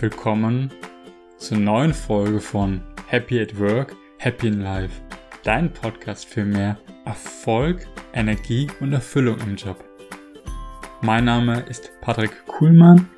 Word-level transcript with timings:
willkommen 0.00 0.70
zur 1.36 1.58
neuen 1.58 1.92
Folge 1.92 2.40
von 2.40 2.80
Happy 3.08 3.38
at 3.38 3.58
Work, 3.58 3.94
Happy 4.16 4.46
in 4.46 4.62
Life, 4.62 5.02
dein 5.42 5.70
Podcast 5.70 6.24
für 6.24 6.42
mehr 6.42 6.78
Erfolg, 7.04 7.86
Energie 8.14 8.66
und 8.80 8.94
Erfüllung 8.94 9.38
im 9.40 9.56
Job. 9.56 9.84
Mein 11.02 11.26
Name 11.26 11.60
ist 11.68 11.92
Patrick 12.00 12.46
Kuhlmann 12.46 13.10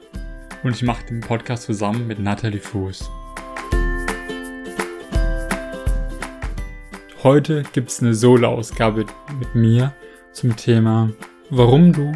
und 0.64 0.74
ich 0.74 0.82
mache 0.82 1.06
den 1.06 1.20
Podcast 1.20 1.64
zusammen 1.64 2.08
mit 2.08 2.18
Natalie 2.18 2.58
Fuß. 2.58 3.08
Heute 7.22 7.62
gibt 7.72 7.90
es 7.90 8.02
eine 8.02 8.14
Solo-Ausgabe 8.14 9.06
mit 9.38 9.54
mir 9.54 9.94
zum 10.32 10.56
Thema, 10.56 11.12
warum 11.48 11.92
du 11.92 12.12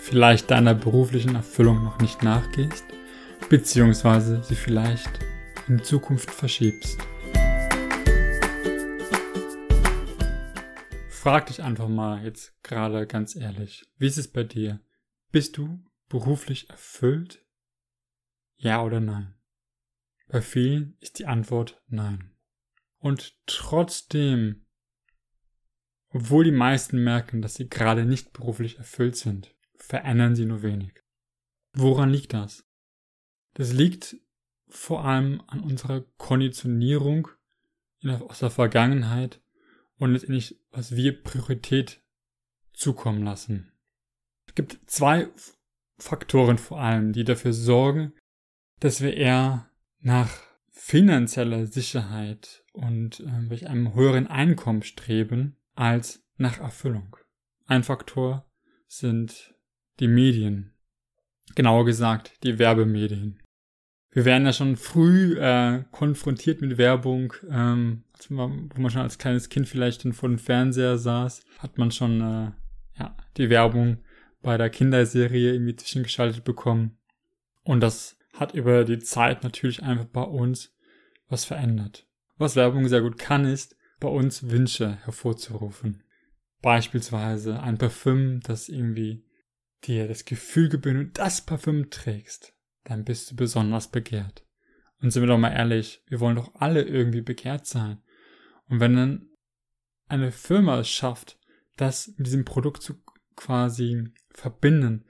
vielleicht 0.00 0.50
deiner 0.50 0.74
beruflichen 0.74 1.36
Erfüllung 1.36 1.84
noch 1.84 2.00
nicht 2.00 2.24
nachgehst, 2.24 2.84
beziehungsweise 3.52 4.42
sie 4.42 4.54
vielleicht 4.54 5.10
in 5.68 5.84
Zukunft 5.84 6.30
verschiebst. 6.30 6.98
Frag 11.10 11.48
dich 11.48 11.62
einfach 11.62 11.88
mal 11.88 12.24
jetzt 12.24 12.54
gerade 12.62 13.06
ganz 13.06 13.36
ehrlich, 13.36 13.84
wie 13.98 14.06
ist 14.06 14.16
es 14.16 14.28
bei 14.32 14.42
dir? 14.42 14.80
Bist 15.32 15.58
du 15.58 15.84
beruflich 16.08 16.70
erfüllt? 16.70 17.44
Ja 18.56 18.82
oder 18.82 19.00
nein? 19.00 19.34
Bei 20.28 20.40
vielen 20.40 20.96
ist 21.00 21.18
die 21.18 21.26
Antwort 21.26 21.82
nein. 21.88 22.34
Und 23.00 23.36
trotzdem, 23.44 24.64
obwohl 26.08 26.44
die 26.44 26.52
meisten 26.52 27.04
merken, 27.04 27.42
dass 27.42 27.56
sie 27.56 27.68
gerade 27.68 28.06
nicht 28.06 28.32
beruflich 28.32 28.78
erfüllt 28.78 29.16
sind, 29.16 29.54
verändern 29.76 30.36
sie 30.36 30.46
nur 30.46 30.62
wenig. 30.62 30.94
Woran 31.74 32.08
liegt 32.08 32.32
das? 32.32 32.66
Das 33.54 33.72
liegt 33.72 34.16
vor 34.68 35.04
allem 35.04 35.42
an 35.46 35.60
unserer 35.60 36.02
Konditionierung 36.16 37.28
aus 38.04 38.40
der 38.40 38.50
Vergangenheit 38.50 39.40
und 39.98 40.12
letztendlich, 40.12 40.58
was 40.70 40.96
wir 40.96 41.22
Priorität 41.22 42.02
zukommen 42.72 43.22
lassen. 43.22 43.72
Es 44.46 44.54
gibt 44.54 44.78
zwei 44.86 45.28
Faktoren 45.98 46.58
vor 46.58 46.80
allem, 46.80 47.12
die 47.12 47.24
dafür 47.24 47.52
sorgen, 47.52 48.12
dass 48.80 49.00
wir 49.00 49.14
eher 49.14 49.70
nach 50.00 50.30
finanzieller 50.70 51.66
Sicherheit 51.66 52.64
und 52.72 53.20
äh, 53.20 53.66
einem 53.66 53.94
höheren 53.94 54.26
Einkommen 54.26 54.82
streben, 54.82 55.56
als 55.74 56.24
nach 56.36 56.58
Erfüllung. 56.58 57.16
Ein 57.66 57.84
Faktor 57.84 58.50
sind 58.88 59.54
die 60.00 60.08
Medien. 60.08 60.74
Genauer 61.54 61.84
gesagt, 61.84 62.42
die 62.42 62.58
Werbemedien. 62.58 63.41
Wir 64.12 64.26
werden 64.26 64.44
ja 64.44 64.52
schon 64.52 64.76
früh 64.76 65.38
äh, 65.38 65.84
konfrontiert 65.90 66.60
mit 66.60 66.76
Werbung, 66.76 67.32
ähm, 67.50 68.04
wo 68.28 68.46
man 68.46 68.90
schon 68.90 69.00
als 69.00 69.18
kleines 69.18 69.48
Kind 69.48 69.66
vielleicht 69.66 70.02
vor 70.14 70.28
dem 70.28 70.38
Fernseher 70.38 70.98
saß, 70.98 71.42
hat 71.58 71.78
man 71.78 71.90
schon 71.90 72.20
äh, 72.20 72.52
ja, 73.00 73.16
die 73.38 73.48
Werbung 73.48 73.98
bei 74.42 74.58
der 74.58 74.68
Kinderserie 74.68 75.54
irgendwie 75.54 75.76
zwischengeschaltet 75.76 76.44
bekommen. 76.44 76.98
Und 77.64 77.80
das 77.80 78.18
hat 78.34 78.54
über 78.54 78.84
die 78.84 78.98
Zeit 78.98 79.44
natürlich 79.44 79.82
einfach 79.82 80.06
bei 80.06 80.22
uns 80.22 80.74
was 81.28 81.44
verändert. 81.46 82.06
Was 82.36 82.56
Werbung 82.56 82.88
sehr 82.88 83.00
gut 83.00 83.16
kann, 83.16 83.46
ist, 83.46 83.76
bei 83.98 84.08
uns 84.08 84.50
Wünsche 84.50 84.98
hervorzurufen. 85.04 86.02
Beispielsweise 86.60 87.60
ein 87.60 87.78
Parfüm, 87.78 88.40
das 88.40 88.68
irgendwie 88.68 89.24
dir 89.84 90.06
das 90.06 90.24
Gefühl 90.24 90.68
du 90.68 91.06
das 91.06 91.40
Parfüm 91.40 91.88
trägst, 91.90 92.54
dann 92.84 93.04
bist 93.04 93.30
du 93.30 93.36
besonders 93.36 93.88
begehrt. 93.88 94.44
Und 95.00 95.10
sind 95.10 95.22
wir 95.22 95.28
doch 95.28 95.38
mal 95.38 95.52
ehrlich, 95.52 96.02
wir 96.06 96.20
wollen 96.20 96.36
doch 96.36 96.54
alle 96.54 96.82
irgendwie 96.82 97.22
begehrt 97.22 97.66
sein. 97.66 98.02
Und 98.68 98.80
wenn 98.80 98.96
dann 98.96 99.28
eine 100.06 100.30
Firma 100.30 100.78
es 100.78 100.88
schafft, 100.88 101.38
das 101.76 102.14
mit 102.16 102.26
diesem 102.26 102.44
Produkt 102.44 102.82
zu 102.82 102.94
quasi 103.34 104.12
verbinden, 104.30 105.04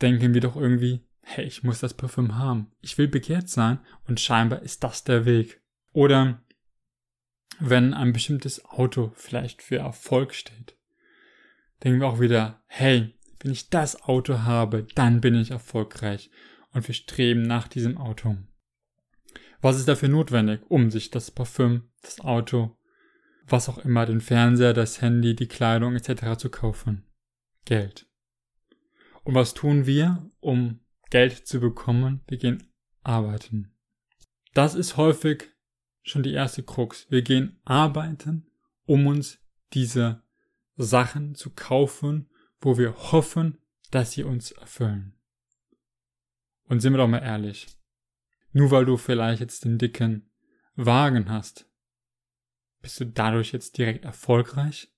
denken 0.00 0.34
wir 0.34 0.40
doch 0.40 0.56
irgendwie, 0.56 1.06
hey, 1.22 1.44
ich 1.44 1.62
muss 1.62 1.80
das 1.80 1.94
Parfüm 1.94 2.36
haben. 2.36 2.72
Ich 2.80 2.98
will 2.98 3.08
begehrt 3.08 3.48
sein 3.48 3.80
und 4.06 4.20
scheinbar 4.20 4.62
ist 4.62 4.84
das 4.84 5.04
der 5.04 5.24
Weg. 5.24 5.60
Oder 5.92 6.42
wenn 7.58 7.94
ein 7.94 8.12
bestimmtes 8.12 8.64
Auto 8.64 9.12
vielleicht 9.14 9.62
für 9.62 9.78
Erfolg 9.78 10.34
steht, 10.34 10.76
denken 11.82 12.00
wir 12.00 12.08
auch 12.08 12.20
wieder, 12.20 12.62
hey, 12.66 13.14
wenn 13.40 13.52
ich 13.52 13.70
das 13.70 14.02
Auto 14.02 14.40
habe, 14.40 14.86
dann 14.94 15.20
bin 15.20 15.34
ich 15.34 15.50
erfolgreich 15.50 16.30
und 16.76 16.86
wir 16.86 16.94
streben 16.94 17.40
nach 17.40 17.68
diesem 17.68 17.96
Auto. 17.96 18.36
Was 19.62 19.78
ist 19.78 19.88
dafür 19.88 20.10
notwendig, 20.10 20.60
um 20.68 20.90
sich 20.90 21.10
das 21.10 21.30
Parfüm, 21.30 21.88
das 22.02 22.20
Auto, 22.20 22.76
was 23.46 23.70
auch 23.70 23.78
immer, 23.78 24.04
den 24.04 24.20
Fernseher, 24.20 24.74
das 24.74 25.00
Handy, 25.00 25.34
die 25.34 25.48
Kleidung 25.48 25.96
etc. 25.96 26.36
zu 26.36 26.50
kaufen? 26.50 27.06
Geld. 27.64 28.06
Und 29.24 29.34
was 29.34 29.54
tun 29.54 29.86
wir, 29.86 30.30
um 30.40 30.80
Geld 31.08 31.46
zu 31.46 31.60
bekommen? 31.60 32.20
Wir 32.28 32.36
gehen 32.36 32.62
arbeiten. 33.02 33.72
Das 34.52 34.74
ist 34.74 34.98
häufig 34.98 35.44
schon 36.02 36.22
die 36.22 36.34
erste 36.34 36.62
Krux. 36.62 37.06
Wir 37.10 37.22
gehen 37.22 37.58
arbeiten, 37.64 38.50
um 38.84 39.06
uns 39.06 39.38
diese 39.72 40.22
Sachen 40.76 41.36
zu 41.36 41.54
kaufen, 41.54 42.28
wo 42.60 42.76
wir 42.76 42.94
hoffen, 43.12 43.56
dass 43.90 44.12
sie 44.12 44.24
uns 44.24 44.50
erfüllen. 44.50 45.15
Und 46.68 46.80
sind 46.80 46.92
wir 46.92 46.98
doch 46.98 47.08
mal 47.08 47.22
ehrlich. 47.22 47.66
Nur 48.52 48.70
weil 48.70 48.84
du 48.84 48.96
vielleicht 48.96 49.40
jetzt 49.40 49.64
den 49.64 49.78
dicken 49.78 50.30
Wagen 50.74 51.30
hast, 51.30 51.70
bist 52.82 53.00
du 53.00 53.06
dadurch 53.06 53.52
jetzt 53.52 53.78
direkt 53.78 54.04
erfolgreich? 54.04 54.92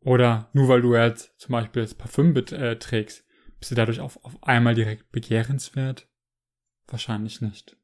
Oder 0.00 0.50
nur 0.52 0.68
weil 0.68 0.82
du 0.82 0.94
jetzt 0.94 1.38
zum 1.38 1.52
Beispiel 1.52 1.82
das 1.82 1.94
Parfüm 1.94 2.34
äh, 2.36 2.76
trägst, 2.76 3.24
bist 3.58 3.70
du 3.70 3.74
dadurch 3.74 4.00
auf, 4.00 4.22
auf 4.24 4.42
einmal 4.42 4.74
direkt 4.74 5.10
begehrenswert? 5.10 6.08
Wahrscheinlich 6.86 7.40
nicht. 7.40 7.76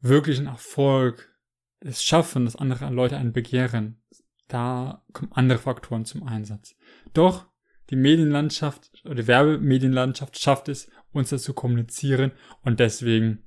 Wirklichen 0.00 0.46
Erfolg, 0.46 1.34
es 1.80 2.04
schaffen, 2.04 2.44
dass 2.44 2.56
andere 2.56 2.90
Leute 2.90 3.16
einen 3.16 3.32
begehren, 3.32 4.02
da 4.48 5.04
kommen 5.12 5.32
andere 5.32 5.58
Faktoren 5.58 6.04
zum 6.04 6.22
Einsatz. 6.22 6.74
Doch 7.14 7.49
die 7.90 7.96
Medienlandschaft 7.96 9.02
oder 9.04 9.16
die 9.16 9.26
Werbemedienlandschaft 9.26 10.38
schafft 10.38 10.68
es, 10.68 10.90
uns 11.12 11.30
das 11.30 11.42
zu 11.42 11.54
kommunizieren 11.54 12.32
und 12.62 12.80
deswegen 12.80 13.44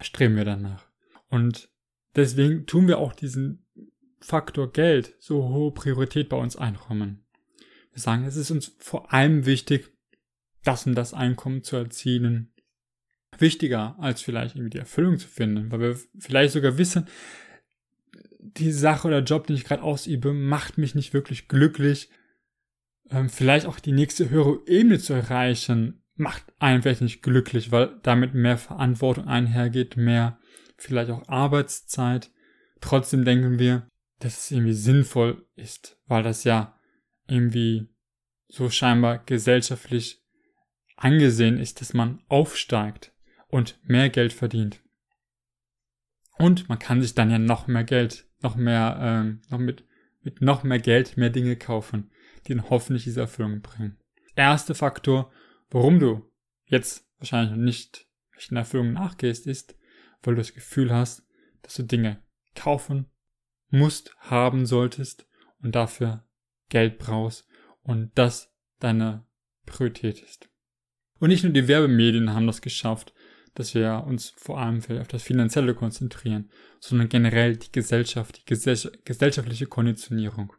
streben 0.00 0.36
wir 0.36 0.44
danach. 0.44 0.86
Und 1.28 1.68
deswegen 2.14 2.66
tun 2.66 2.86
wir 2.86 2.98
auch 2.98 3.12
diesen 3.12 3.66
Faktor 4.20 4.72
Geld 4.72 5.16
so 5.18 5.48
hohe 5.48 5.72
Priorität 5.72 6.28
bei 6.28 6.36
uns 6.36 6.56
einräumen. 6.56 7.24
Wir 7.92 8.00
sagen, 8.00 8.24
es 8.24 8.36
ist 8.36 8.50
uns 8.50 8.76
vor 8.78 9.12
allem 9.12 9.46
wichtig, 9.46 9.90
das 10.64 10.86
und 10.86 10.94
das 10.94 11.12
Einkommen 11.12 11.62
zu 11.62 11.76
erzielen. 11.76 12.52
Wichtiger 13.38 13.96
als 13.98 14.22
vielleicht 14.22 14.54
irgendwie 14.54 14.70
die 14.70 14.78
Erfüllung 14.78 15.18
zu 15.18 15.26
finden, 15.26 15.72
weil 15.72 15.80
wir 15.80 15.98
vielleicht 16.18 16.52
sogar 16.52 16.78
wissen, 16.78 17.08
die 18.38 18.72
Sache 18.72 19.08
oder 19.08 19.20
Job, 19.20 19.46
den 19.46 19.56
ich 19.56 19.64
gerade 19.64 19.82
ausübe, 19.82 20.32
macht 20.32 20.78
mich 20.78 20.94
nicht 20.94 21.14
wirklich 21.14 21.48
glücklich 21.48 22.10
ähm, 23.12 23.28
vielleicht 23.28 23.66
auch 23.66 23.78
die 23.78 23.92
nächste 23.92 24.30
höhere 24.30 24.60
Ebene 24.66 24.98
zu 24.98 25.12
erreichen, 25.12 26.02
macht 26.14 26.44
einen 26.58 26.82
vielleicht 26.82 27.02
nicht 27.02 27.22
glücklich, 27.22 27.70
weil 27.70 27.98
damit 28.02 28.34
mehr 28.34 28.58
Verantwortung 28.58 29.28
einhergeht, 29.28 29.96
mehr 29.96 30.38
vielleicht 30.76 31.10
auch 31.10 31.28
Arbeitszeit. 31.28 32.30
Trotzdem 32.80 33.24
denken 33.24 33.58
wir, 33.58 33.86
dass 34.18 34.44
es 34.44 34.50
irgendwie 34.50 34.74
sinnvoll 34.74 35.46
ist, 35.56 35.98
weil 36.06 36.22
das 36.22 36.44
ja 36.44 36.78
irgendwie 37.28 37.88
so 38.48 38.70
scheinbar 38.70 39.18
gesellschaftlich 39.18 40.22
angesehen 40.96 41.58
ist, 41.58 41.80
dass 41.80 41.94
man 41.94 42.22
aufsteigt 42.28 43.12
und 43.48 43.78
mehr 43.82 44.08
Geld 44.10 44.32
verdient. 44.32 44.80
Und 46.38 46.68
man 46.68 46.78
kann 46.78 47.02
sich 47.02 47.14
dann 47.14 47.30
ja 47.30 47.38
noch 47.38 47.66
mehr 47.66 47.84
Geld, 47.84 48.26
noch 48.40 48.56
mehr, 48.56 48.98
ähm, 49.00 49.42
noch 49.48 49.58
mit, 49.58 49.84
mit 50.22 50.40
noch 50.40 50.62
mehr 50.62 50.78
Geld 50.78 51.16
mehr 51.16 51.30
Dinge 51.30 51.56
kaufen 51.56 52.11
die 52.46 52.54
dann 52.54 52.70
hoffentlich 52.70 53.04
diese 53.04 53.20
Erfüllung 53.20 53.60
bringen. 53.60 53.98
Erster 54.34 54.74
Faktor, 54.74 55.30
warum 55.70 55.98
du 55.98 56.30
jetzt 56.66 57.06
wahrscheinlich 57.18 57.56
nicht 57.56 58.06
in 58.48 58.56
Erfüllung 58.56 58.92
nachgehst, 58.92 59.46
ist, 59.46 59.76
weil 60.22 60.34
du 60.34 60.40
das 60.40 60.54
Gefühl 60.54 60.92
hast, 60.92 61.26
dass 61.62 61.74
du 61.74 61.84
Dinge 61.84 62.22
kaufen 62.54 63.06
musst, 63.68 64.14
haben 64.18 64.66
solltest 64.66 65.26
und 65.62 65.74
dafür 65.74 66.24
Geld 66.68 66.98
brauchst 66.98 67.46
und 67.82 68.10
das 68.16 68.52
deine 68.80 69.26
Priorität 69.66 70.20
ist. 70.20 70.48
Und 71.18 71.28
nicht 71.28 71.44
nur 71.44 71.52
die 71.52 71.68
Werbemedien 71.68 72.34
haben 72.34 72.46
das 72.46 72.62
geschafft, 72.62 73.14
dass 73.54 73.74
wir 73.74 74.04
uns 74.06 74.30
vor 74.30 74.58
allem 74.58 74.82
auf 75.00 75.08
das 75.08 75.22
Finanzielle 75.22 75.74
konzentrieren, 75.74 76.50
sondern 76.80 77.08
generell 77.08 77.56
die 77.56 77.70
Gesellschaft, 77.70 78.38
die 78.38 78.44
gesellschaftliche 79.04 79.66
Konditionierung. 79.66 80.52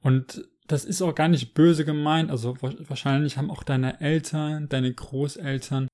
Und 0.00 0.46
das 0.66 0.84
ist 0.84 1.02
auch 1.02 1.14
gar 1.14 1.28
nicht 1.28 1.54
böse 1.54 1.84
gemeint. 1.84 2.30
Also 2.30 2.56
wahrscheinlich 2.60 3.36
haben 3.36 3.50
auch 3.50 3.62
deine 3.62 4.00
Eltern, 4.00 4.68
deine 4.68 4.92
Großeltern, 4.92 5.88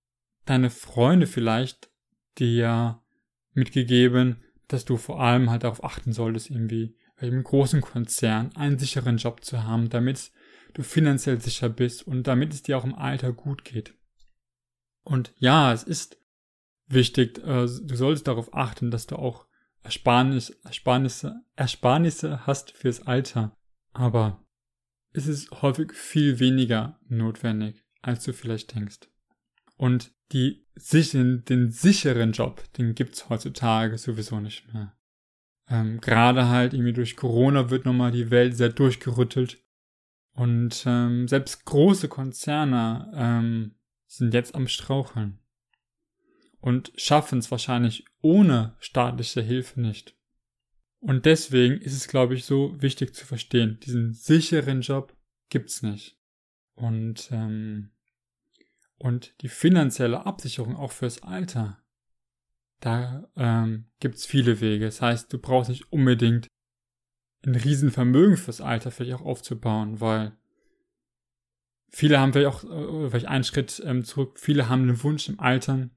deine 0.44 0.70
Freunde 0.70 1.26
vielleicht 1.26 1.91
dir 2.38 3.03
mitgegeben, 3.53 4.44
dass 4.69 4.85
du 4.85 4.97
vor 4.97 5.20
allem 5.20 5.50
halt 5.50 5.65
darauf 5.65 5.82
achten 5.82 6.12
solltest, 6.12 6.50
irgendwie 6.50 6.97
bei 7.20 7.26
einem 7.26 7.43
großen 7.43 7.81
Konzern 7.81 8.55
einen 8.55 8.79
sicheren 8.79 9.17
Job 9.17 9.44
zu 9.44 9.65
haben, 9.65 9.88
damit 9.88 10.31
du 10.75 10.82
finanziell 10.82 11.41
sicher 11.41 11.69
bist 11.69 12.06
und 12.06 12.26
damit 12.26 12.53
es 12.53 12.62
dir 12.62 12.79
auch 12.79 12.85
im 12.85 12.94
Alter 12.94 13.32
gut 13.32 13.65
geht. 13.65 13.94
Und 15.03 15.32
ja, 15.38 15.73
es 15.73 15.82
ist 15.82 16.19
wichtig, 16.87 17.38
äh, 17.38 17.67
du 17.67 17.97
solltest 17.97 18.29
darauf 18.29 18.55
achten, 18.55 18.91
dass 18.91 19.06
du 19.06 19.17
auch 19.17 19.47
Ersparnis, 19.82 20.50
Ersparnisse, 20.65 21.41
Ersparnisse 21.56 22.47
hast 22.47 22.73
fürs 22.73 23.06
Alter. 23.06 23.56
Aber 23.93 24.44
es 25.12 25.26
ist 25.26 25.50
häufig 25.62 25.93
viel 25.93 26.38
weniger 26.38 26.99
notwendig, 27.08 27.84
als 28.02 28.25
du 28.25 28.32
vielleicht 28.32 28.75
denkst. 28.75 29.08
Und 29.76 30.12
die, 30.32 30.66
den 30.75 31.70
sicheren 31.70 32.32
Job, 32.32 32.62
den 32.75 32.94
gibt's 32.94 33.28
heutzutage 33.28 33.96
sowieso 33.96 34.40
nicht 34.40 34.72
mehr. 34.72 34.96
Ähm, 35.69 36.00
Gerade 36.00 36.49
halt 36.49 36.75
irgendwie 36.75 36.93
durch 36.93 37.16
Corona 37.16 37.70
wird 37.70 37.84
nochmal 37.84 38.10
die 38.10 38.31
Welt 38.31 38.56
sehr 38.56 38.70
durchgerüttelt. 38.70 39.62
Und 40.32 40.84
ähm, 40.87 41.26
selbst 41.28 41.64
große 41.64 42.08
Konzerne 42.08 43.10
ähm, 43.14 43.75
sind 44.06 44.34
jetzt 44.34 44.55
am 44.55 44.69
Straucheln. 44.69 45.40
Und 46.60 46.93
schaffen 46.96 47.38
es 47.38 47.50
wahrscheinlich 47.50 48.05
ohne 48.20 48.76
staatliche 48.78 49.40
Hilfe 49.40 49.81
nicht. 49.81 50.18
Und 51.00 51.27
deswegen 51.27 51.81
ist 51.81 51.95
es, 51.95 52.09
glaube 52.09 52.35
ich, 52.35 52.45
so 52.45 52.81
wichtig 52.83 53.15
zu 53.15 53.25
verstehen, 53.25 53.79
diesen 53.81 54.12
sicheren 54.12 54.81
Job 54.81 55.17
gibt's 55.49 55.83
nicht. 55.83 56.19
Und, 56.75 57.29
ähm, 57.33 57.91
und 58.99 59.41
die 59.43 59.49
finanzielle 59.49 60.27
Absicherung 60.27 60.77
auch 60.77 60.93
fürs 60.93 61.23
Alter, 61.23 61.83
da 62.81 63.29
ähm, 63.37 63.87
gibt's 64.00 64.27
viele 64.27 64.61
Wege. 64.61 64.87
Das 64.87 65.00
heißt, 65.00 65.33
du 65.33 65.39
brauchst 65.39 65.71
nicht 65.71 65.93
unbedingt 65.93 66.49
ein 67.47 67.55
Riesenvermögen 67.55 68.37
fürs 68.37 68.61
Alter 68.61 68.91
vielleicht 68.91 69.21
auch 69.21 69.25
aufzubauen, 69.25 70.01
weil 70.01 70.37
viele 71.91 72.19
haben 72.19 72.33
vielleicht 72.33 72.49
auch, 72.49 72.65
äh, 72.65 73.11
vielleicht 73.11 73.27
einen 73.27 73.44
Schritt 73.44 73.81
ähm, 73.85 74.05
zurück, 74.05 74.39
viele 74.39 74.69
haben 74.69 74.87
den 74.87 75.03
Wunsch 75.03 75.29
im 75.29 75.39
Alter 75.39 75.91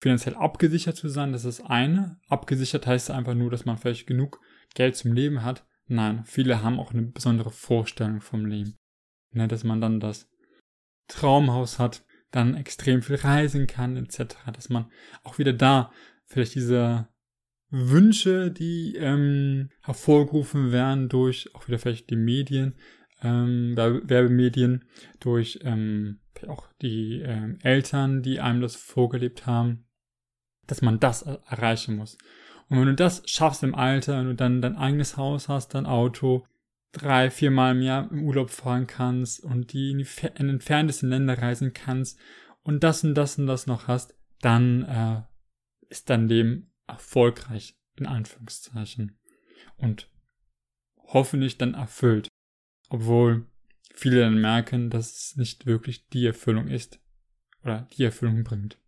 finanziell 0.00 0.34
abgesichert 0.34 0.96
zu 0.96 1.08
sein, 1.08 1.32
das 1.32 1.44
ist 1.44 1.60
eine. 1.60 2.18
Abgesichert 2.28 2.86
heißt 2.86 3.10
einfach 3.10 3.34
nur, 3.34 3.50
dass 3.50 3.64
man 3.64 3.78
vielleicht 3.78 4.06
genug 4.06 4.40
Geld 4.74 4.96
zum 4.96 5.12
Leben 5.12 5.42
hat. 5.42 5.66
Nein, 5.86 6.22
viele 6.24 6.62
haben 6.62 6.78
auch 6.78 6.92
eine 6.92 7.02
besondere 7.02 7.50
Vorstellung 7.50 8.20
vom 8.20 8.46
Leben. 8.46 8.76
Ne, 9.32 9.48
dass 9.48 9.64
man 9.64 9.80
dann 9.80 10.00
das 10.00 10.30
Traumhaus 11.08 11.78
hat, 11.78 12.04
dann 12.30 12.54
extrem 12.54 13.02
viel 13.02 13.16
reisen 13.16 13.66
kann, 13.66 13.96
etc. 13.96 14.36
Dass 14.52 14.68
man 14.68 14.90
auch 15.22 15.38
wieder 15.38 15.52
da 15.52 15.92
vielleicht 16.26 16.54
diese 16.54 17.08
Wünsche, 17.70 18.50
die 18.50 18.96
ähm, 18.96 19.70
hervorgerufen 19.82 20.72
werden 20.72 21.08
durch 21.08 21.54
auch 21.54 21.68
wieder 21.68 21.78
vielleicht 21.78 22.10
die 22.10 22.16
Medien, 22.16 22.78
ähm, 23.22 23.76
Werbemedien, 23.76 24.84
durch 25.20 25.58
ähm, 25.62 26.20
auch 26.46 26.68
die 26.80 27.20
ähm, 27.20 27.58
Eltern, 27.62 28.22
die 28.22 28.40
einem 28.40 28.60
das 28.60 28.76
vorgelebt 28.76 29.46
haben, 29.46 29.87
dass 30.68 30.82
man 30.82 31.00
das 31.00 31.22
erreichen 31.22 31.96
muss. 31.96 32.16
Und 32.68 32.78
wenn 32.78 32.86
du 32.86 32.94
das 32.94 33.22
schaffst 33.26 33.62
im 33.62 33.74
Alter, 33.74 34.18
wenn 34.18 34.26
du 34.26 34.34
dann 34.34 34.62
dein 34.62 34.76
eigenes 34.76 35.16
Haus 35.16 35.48
hast, 35.48 35.74
dein 35.74 35.86
Auto, 35.86 36.46
drei, 36.92 37.30
viermal 37.30 37.74
im 37.74 37.82
Jahr 37.82 38.10
im 38.10 38.22
Urlaub 38.22 38.50
fahren 38.50 38.86
kannst 38.86 39.42
und 39.42 39.72
die 39.72 39.90
in 39.90 39.98
die 39.98 40.06
in 40.36 40.48
entferntesten 40.48 41.08
Länder 41.08 41.38
reisen 41.38 41.72
kannst 41.72 42.18
und 42.62 42.84
das 42.84 43.02
und 43.02 43.14
das 43.14 43.38
und 43.38 43.46
das 43.46 43.66
noch 43.66 43.88
hast, 43.88 44.14
dann 44.40 44.84
äh, 44.84 45.22
ist 45.88 46.10
dein 46.10 46.28
Leben 46.28 46.70
erfolgreich, 46.86 47.76
in 47.96 48.06
Anführungszeichen. 48.06 49.18
Und 49.76 50.10
hoffentlich 50.98 51.58
dann 51.58 51.74
erfüllt. 51.74 52.28
Obwohl 52.90 53.46
viele 53.94 54.20
dann 54.20 54.40
merken, 54.40 54.90
dass 54.90 55.10
es 55.12 55.36
nicht 55.36 55.66
wirklich 55.66 56.06
die 56.08 56.26
Erfüllung 56.26 56.68
ist 56.68 57.00
oder 57.62 57.88
die 57.96 58.04
Erfüllung 58.04 58.44
bringt. 58.44 58.78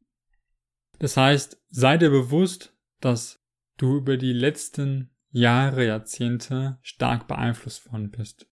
Das 1.01 1.17
heißt, 1.17 1.59
sei 1.71 1.97
dir 1.97 2.11
bewusst, 2.11 2.77
dass 3.01 3.43
du 3.79 3.97
über 3.97 4.19
die 4.19 4.35
letzten 4.35 5.11
Jahre, 5.31 5.87
Jahrzehnte 5.87 6.79
stark 6.83 7.27
beeinflusst 7.27 7.91
worden 7.91 8.11
bist. 8.11 8.47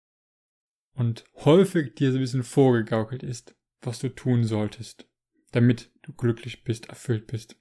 Und 0.93 1.25
häufig 1.35 1.93
dir 1.95 2.11
so 2.11 2.17
ein 2.17 2.21
bisschen 2.21 2.43
vorgegaukelt 2.43 3.21
ist, 3.21 3.55
was 3.81 3.99
du 3.99 4.09
tun 4.09 4.45
solltest, 4.45 5.09
damit 5.51 5.91
du 6.03 6.13
glücklich 6.13 6.63
bist, 6.63 6.87
erfüllt 6.87 7.27
bist. 7.27 7.57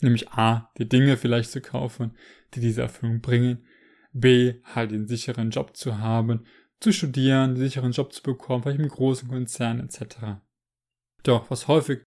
Nämlich 0.00 0.28
A, 0.30 0.70
die 0.76 0.88
Dinge 0.88 1.16
vielleicht 1.16 1.50
zu 1.50 1.62
kaufen, 1.62 2.14
die 2.54 2.60
diese 2.60 2.82
Erfüllung 2.82 3.22
bringen. 3.22 3.66
B, 4.12 4.60
halt 4.62 4.90
den 4.90 5.08
sicheren 5.08 5.50
Job 5.50 5.74
zu 5.74 5.98
haben, 5.98 6.44
zu 6.80 6.92
studieren, 6.92 7.50
einen 7.50 7.56
sicheren 7.56 7.92
Job 7.92 8.12
zu 8.12 8.22
bekommen, 8.22 8.62
vielleicht 8.62 8.80
im 8.80 8.88
großen 8.88 9.28
Konzern 9.28 9.80
etc. 9.80 10.42
Doch, 11.22 11.50
was 11.50 11.66
häufig 11.66 12.02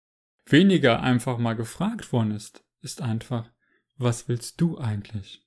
weniger 0.45 1.01
einfach 1.01 1.37
mal 1.37 1.53
gefragt 1.55 2.11
worden 2.11 2.31
ist, 2.31 2.63
ist 2.81 3.01
einfach, 3.01 3.49
was 3.97 4.27
willst 4.27 4.59
du 4.59 4.77
eigentlich? 4.77 5.45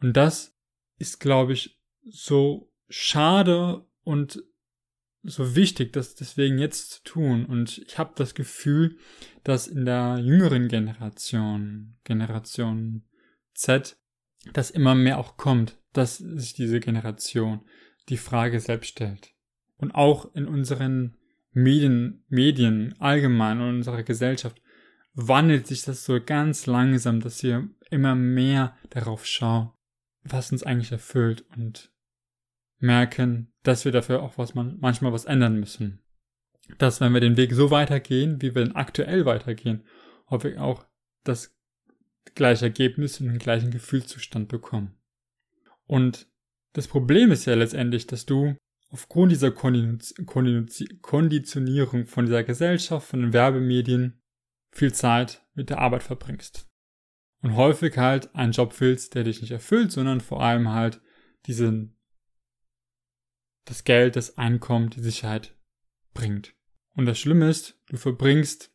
Und 0.00 0.16
das 0.16 0.56
ist, 0.98 1.20
glaube 1.20 1.52
ich, 1.52 1.80
so 2.04 2.72
schade 2.88 3.86
und 4.02 4.42
so 5.22 5.54
wichtig, 5.54 5.92
das 5.92 6.14
deswegen 6.14 6.58
jetzt 6.58 6.90
zu 6.90 7.02
tun. 7.04 7.44
Und 7.44 7.78
ich 7.78 7.98
habe 7.98 8.12
das 8.16 8.34
Gefühl, 8.34 8.96
dass 9.44 9.66
in 9.66 9.84
der 9.84 10.18
jüngeren 10.18 10.68
Generation, 10.68 11.98
Generation 12.04 13.04
Z, 13.54 13.98
das 14.52 14.70
immer 14.70 14.94
mehr 14.94 15.18
auch 15.18 15.36
kommt, 15.36 15.76
dass 15.92 16.18
sich 16.18 16.54
diese 16.54 16.80
Generation 16.80 17.60
die 18.08 18.16
Frage 18.16 18.60
selbst 18.60 18.88
stellt. 18.88 19.34
Und 19.76 19.92
auch 19.92 20.34
in 20.34 20.46
unseren 20.46 21.16
Medien, 21.52 22.24
Medien 22.28 22.94
allgemein 22.98 23.60
und 23.60 23.68
unserer 23.76 24.02
Gesellschaft 24.02 24.60
wandelt 25.14 25.66
sich 25.66 25.82
das 25.82 26.04
so 26.04 26.20
ganz 26.20 26.66
langsam, 26.66 27.20
dass 27.20 27.42
wir 27.42 27.68
immer 27.90 28.14
mehr 28.14 28.76
darauf 28.90 29.26
schauen, 29.26 29.70
was 30.22 30.52
uns 30.52 30.62
eigentlich 30.62 30.92
erfüllt 30.92 31.44
und 31.56 31.92
merken, 32.78 33.52
dass 33.62 33.84
wir 33.84 33.92
dafür 33.92 34.22
auch 34.22 34.38
was 34.38 34.54
man, 34.54 34.78
manchmal 34.80 35.12
was 35.12 35.24
ändern 35.24 35.58
müssen. 35.58 36.00
Dass 36.78 37.00
wenn 37.00 37.12
wir 37.12 37.20
den 37.20 37.36
Weg 37.36 37.52
so 37.52 37.70
weitergehen, 37.70 38.40
wie 38.40 38.54
wir 38.54 38.62
ihn 38.62 38.76
aktuell 38.76 39.26
weitergehen, 39.26 39.84
hoffe 40.26 40.50
ich 40.50 40.58
auch 40.58 40.86
das 41.24 41.54
gleiche 42.34 42.66
Ergebnis 42.66 43.20
und 43.20 43.26
den 43.26 43.38
gleichen 43.38 43.70
Gefühlszustand 43.70 44.48
bekommen. 44.48 44.94
Und 45.86 46.28
das 46.72 46.86
Problem 46.86 47.32
ist 47.32 47.46
ja 47.46 47.54
letztendlich, 47.54 48.06
dass 48.06 48.24
du 48.24 48.56
aufgrund 48.90 49.32
dieser 49.32 49.50
Konditionierung 49.50 52.06
von 52.06 52.26
dieser 52.26 52.44
Gesellschaft, 52.44 53.08
von 53.08 53.22
den 53.22 53.32
Werbemedien, 53.32 54.20
viel 54.72 54.92
Zeit 54.92 55.42
mit 55.54 55.70
der 55.70 55.78
Arbeit 55.78 56.02
verbringst. 56.02 56.66
Und 57.42 57.56
häufig 57.56 57.96
halt 57.96 58.34
einen 58.34 58.52
Job 58.52 58.78
willst, 58.80 59.14
der 59.14 59.24
dich 59.24 59.40
nicht 59.40 59.52
erfüllt, 59.52 59.92
sondern 59.92 60.20
vor 60.20 60.42
allem 60.42 60.68
halt 60.68 61.00
diesen, 61.46 61.96
das 63.64 63.84
Geld, 63.84 64.16
das 64.16 64.36
Einkommen, 64.36 64.90
die 64.90 65.00
Sicherheit 65.00 65.56
bringt. 66.12 66.54
Und 66.94 67.06
das 67.06 67.18
Schlimme 67.18 67.48
ist, 67.48 67.80
du 67.88 67.96
verbringst 67.96 68.70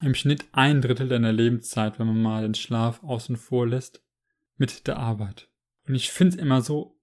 im 0.00 0.14
Schnitt 0.14 0.46
ein 0.52 0.80
Drittel 0.80 1.08
deiner 1.08 1.32
Lebenszeit, 1.32 1.98
wenn 1.98 2.06
man 2.06 2.20
mal 2.20 2.42
den 2.42 2.54
Schlaf 2.54 3.02
außen 3.02 3.36
vor 3.36 3.68
lässt, 3.68 4.02
mit 4.56 4.86
der 4.86 4.98
Arbeit. 4.98 5.50
Und 5.86 5.94
ich 5.94 6.10
finde 6.10 6.36
es 6.36 6.42
immer 6.42 6.62
so 6.62 6.98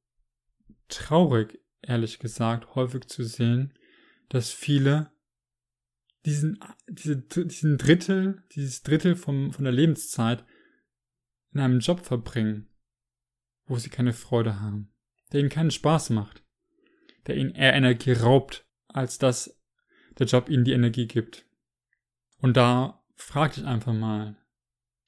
traurig, 0.88 1.60
ehrlich 1.88 2.20
gesagt, 2.20 2.76
häufig 2.76 3.08
zu 3.08 3.24
sehen, 3.24 3.74
dass 4.30 4.52
viele 4.52 5.12
diesen, 6.26 6.60
diese, 6.90 7.18
diesen 7.18 7.78
Drittel, 7.78 8.44
dieses 8.52 8.84
Drittel 8.84 9.16
vom, 9.16 9.54
von 9.54 9.64
der 9.64 9.74
Lebenszeit 9.74 10.46
in 11.54 11.62
einem 11.62 11.80
Job 11.80 12.06
verbringen, 12.06 12.68
wo 13.66 13.78
sie 13.78 13.90
keine 13.90 14.14
Freude 14.14 14.60
haben, 14.60 14.94
der 15.32 15.40
ihnen 15.40 15.50
keinen 15.50 15.72
Spaß 15.72 16.10
macht, 16.10 16.44
der 17.28 17.38
ihnen 17.38 17.52
eher 17.52 17.74
Energie 17.74 18.12
raubt, 18.12 18.66
als 18.88 19.18
dass 19.18 19.58
der 20.20 20.28
Job 20.28 20.50
ihnen 20.50 20.66
die 20.66 20.74
Energie 20.74 21.08
gibt. 21.08 21.46
Und 22.40 22.58
da 22.58 23.04
frag 23.16 23.54
dich 23.54 23.66
einfach 23.66 23.94
mal, 23.94 24.36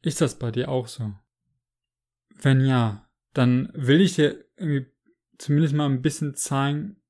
ist 0.01 0.21
das 0.21 0.39
bei 0.39 0.51
dir 0.51 0.69
auch 0.69 0.87
so? 0.87 1.13
Wenn 2.41 2.65
ja, 2.65 3.09
dann 3.33 3.69
will 3.73 3.99
ich 3.99 4.15
dir 4.15 4.45
irgendwie 4.55 4.89
zumindest 5.39 5.73
mal 5.73 5.89
ein 5.89 6.03
bisschen 6.03 6.35
zeigen, 6.35 7.01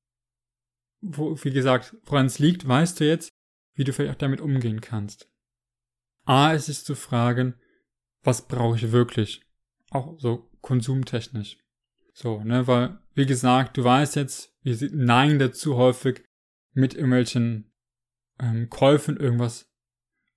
wo, 1.02 1.36
wie 1.44 1.50
gesagt, 1.50 1.96
woran 2.04 2.26
es 2.26 2.38
liegt, 2.38 2.66
weißt 2.66 3.00
du 3.00 3.06
jetzt, 3.06 3.30
wie 3.74 3.84
du 3.84 3.92
vielleicht 3.92 4.14
auch 4.14 4.18
damit 4.18 4.40
umgehen 4.40 4.80
kannst. 4.80 5.28
A, 6.24 6.52
ist 6.52 6.68
es 6.68 6.84
zu 6.84 6.94
fragen, 6.94 7.54
was 8.22 8.46
brauche 8.46 8.76
ich 8.76 8.92
wirklich? 8.92 9.42
Auch 9.90 10.18
so 10.18 10.50
konsumtechnisch. 10.60 11.58
So, 12.12 12.42
ne, 12.42 12.66
weil, 12.66 12.98
wie 13.14 13.26
gesagt, 13.26 13.76
du 13.76 13.84
weißt 13.84 14.16
jetzt, 14.16 14.54
wir 14.62 14.76
neigen 14.92 15.38
dazu 15.38 15.76
häufig, 15.76 16.22
mit 16.72 16.94
irgendwelchen 16.94 17.72
ähm, 18.38 18.68
Käufen 18.70 19.16
irgendwas 19.16 19.68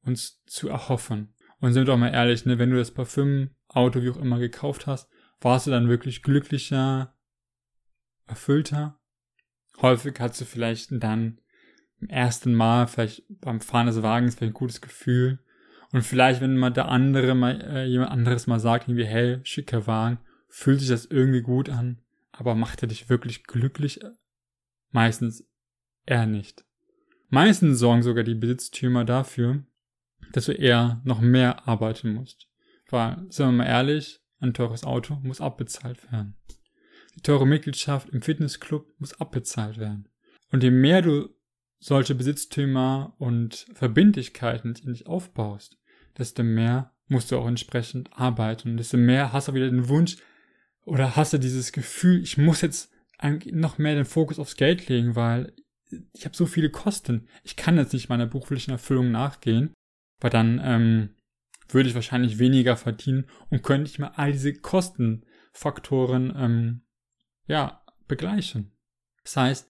uns 0.04 0.42
zu 0.46 0.70
erhoffen. 0.70 1.36
Und 1.60 1.74
sind 1.74 1.82
wir 1.82 1.94
doch 1.94 1.98
mal 1.98 2.14
ehrlich, 2.14 2.46
ne, 2.46 2.58
wenn 2.58 2.72
du 2.72 2.78
das 2.78 2.92
Parfüm, 2.92 3.52
Auto, 3.68 4.02
wie 4.02 4.10
auch 4.10 4.18
immer 4.18 4.40
gekauft 4.40 4.88
hast, 4.88 5.10
warst 5.42 5.68
du 5.68 5.72
dann 5.72 5.90
wirklich 5.90 6.24
glücklicher, 6.24 7.12
erfüllter? 8.27 9.00
Häufig 9.82 10.20
hast 10.20 10.39
du 10.39 10.46
vielleicht 10.46 10.89
dann 10.92 11.39
im 12.00 12.10
ersten 12.10 12.53
Mal, 12.53 12.88
vielleicht 12.88 13.24
beim 13.42 13.62
Fahren 13.62 13.88
des 13.88 14.01
Wagens, 14.01 14.36
vielleicht 14.36 14.51
ein 14.51 14.60
gutes 14.60 14.82
Gefühl. 14.82 15.39
Und 15.92 16.01
vielleicht, 16.01 16.42
wenn 16.42 16.58
mal 16.58 16.72
der 16.72 16.89
andere 16.89 17.36
mal, 17.36 17.62
äh, 17.62 17.86
jemand 17.86 18.12
anderes 18.12 18.48
mal 18.48 18.60
sagt, 18.60 18.88
irgendwie, 18.88 19.06
hey, 19.06 19.39
schicker 19.44 19.88
Wagen, 19.88 20.20
fühlt 20.50 20.80
sich 20.80 20.89
das 20.89 21.06
irgendwie 21.06 21.42
gut 21.42 21.70
an, 21.70 22.01
aber 22.32 22.56
macht 22.56 22.82
er 22.82 22.88
dich 22.88 23.10
wirklich 23.10 23.44
glücklich? 23.44 24.00
Meistens 24.92 25.48
eher 26.06 26.25
nicht. 26.25 26.65
Meistens 27.30 27.80
sorgen 27.80 28.03
sogar 28.03 28.24
die 28.24 28.36
Besitztümer 28.36 29.06
dafür, 29.06 29.63
dass 30.34 30.46
du 30.46 30.51
eher 30.51 31.01
noch 31.03 31.22
mehr 31.22 31.68
arbeiten 31.68 32.13
musst. 32.13 32.48
Weil, 32.89 33.25
sagen 33.30 33.51
wir 33.51 33.63
mal 33.63 33.65
ehrlich, 33.65 34.22
ein 34.39 34.53
teures 34.53 34.84
Auto 34.84 35.15
muss 35.24 35.42
abbezahlt 35.42 36.12
werden. 36.12 36.36
Die 37.15 37.22
teure 37.22 37.46
Mitgliedschaft 37.46 38.10
im 38.10 38.22
Fitnessclub 38.22 38.88
muss 38.98 39.20
abbezahlt 39.20 39.77
werden. 39.77 40.10
Und 40.51 40.63
je 40.63 40.72
mehr 40.72 41.01
du 41.01 41.29
solche 41.79 42.15
Besitztümer 42.15 43.15
und 43.17 43.65
Verbindlichkeiten 43.74 44.70
letztendlich 44.70 45.05
aufbaust, 45.05 45.77
desto 46.17 46.43
mehr 46.43 46.93
musst 47.08 47.32
du 47.32 47.38
auch 47.38 47.48
entsprechend 47.48 48.10
arbeiten. 48.13 48.72
Und 48.72 48.77
desto 48.77 48.98
mehr 48.98 49.34
hast 49.34 49.48
du 49.48 49.53
wieder 49.53 49.70
den 49.70 49.89
Wunsch 49.89 50.17
oder 50.86 51.15
hast 51.15 51.34
du 51.34 51.38
dieses 51.38 51.72
Gefühl, 51.72 52.22
ich 52.22 52.38
muss 52.38 52.62
jetzt 52.62 52.91
noch 53.51 53.77
mehr 53.77 53.96
den 53.96 54.05
Fokus 54.05 54.39
aufs 54.39 54.55
Geld 54.55 54.88
legen, 54.89 55.15
weil 55.15 55.53
ich 56.13 56.25
habe 56.25 56.36
so 56.36 56.46
viele 56.46 56.70
Kosten. 56.70 57.27
Ich 57.43 57.55
kann 57.55 57.77
jetzt 57.77 57.93
nicht 57.93 58.10
meiner 58.10 58.25
beruflichen 58.25 58.72
Erfüllung 58.72 59.12
nachgehen, 59.12 59.74
weil 60.20 60.29
dann 60.29 60.60
ähm, 60.63 61.10
würde 61.70 61.89
ich 61.89 61.96
wahrscheinlich 61.96 62.39
weniger 62.39 62.75
verdienen 62.75 63.25
und 63.50 63.63
könnte 63.63 63.89
ich 63.89 64.00
mal 64.00 64.12
all 64.15 64.32
diese 64.32 64.53
Kostenfaktoren 64.53 66.34
ähm, 66.36 66.82
ja 67.48 67.84
begleichen. 68.08 68.72
Das 69.24 69.38
heißt, 69.38 69.72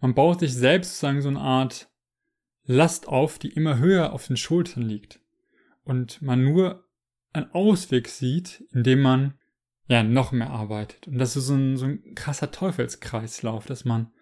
man 0.00 0.14
baut 0.14 0.40
sich 0.40 0.54
selbst 0.54 0.90
sozusagen 0.90 1.22
so 1.22 1.28
eine 1.28 1.40
Art 1.40 1.88
Last 2.64 3.08
auf, 3.08 3.38
die 3.38 3.48
immer 3.48 3.78
höher 3.78 4.12
auf 4.12 4.26
den 4.26 4.36
Schultern 4.36 4.82
liegt 4.82 5.20
und 5.84 6.22
man 6.22 6.44
nur 6.44 6.88
einen 7.32 7.50
Ausweg 7.52 8.08
sieht, 8.08 8.64
indem 8.70 9.00
man 9.00 9.34
ja 9.88 10.02
noch 10.02 10.32
mehr 10.32 10.50
arbeitet. 10.50 11.08
Und 11.08 11.18
das 11.18 11.36
ist 11.36 11.46
so 11.46 11.54
ein, 11.54 11.76
so 11.76 11.86
ein 11.86 12.14
krasser 12.14 12.50
Teufelskreislauf, 12.50 13.66
dass 13.66 13.84
man 13.84 14.12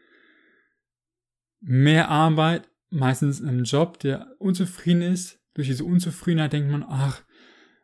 mehr 1.60 2.08
Arbeit, 2.08 2.70
meistens 2.90 3.40
in 3.40 3.48
einem 3.48 3.64
Job, 3.64 3.98
der 3.98 4.34
unzufrieden 4.38 5.02
ist. 5.02 5.40
Durch 5.54 5.68
diese 5.68 5.84
Unzufriedenheit 5.84 6.52
denkt 6.52 6.70
man, 6.70 6.84
ach, 6.88 7.22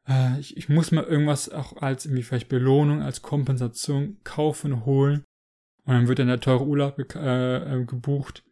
äh, 0.08 0.38
ich, 0.38 0.56
ich 0.56 0.68
muss 0.68 0.92
mal 0.92 1.04
irgendwas 1.04 1.49
auch 1.49 1.76
als 1.76 2.06
irgendwie 2.06 2.23
vielleicht 2.23 2.49
Belohnung, 2.49 3.02
als 3.02 3.23
Kompensation 3.23 4.18
kaufen, 4.25 4.84
holen. 4.84 5.25
Und 5.84 5.94
dann 5.94 6.08
wird 6.08 6.18
dann 6.18 6.28
der 6.28 6.40
teure 6.40 6.64
Urlaub 6.64 6.99
äh, 7.14 7.56
äh, 7.56 7.84
gebucht, 7.84 8.42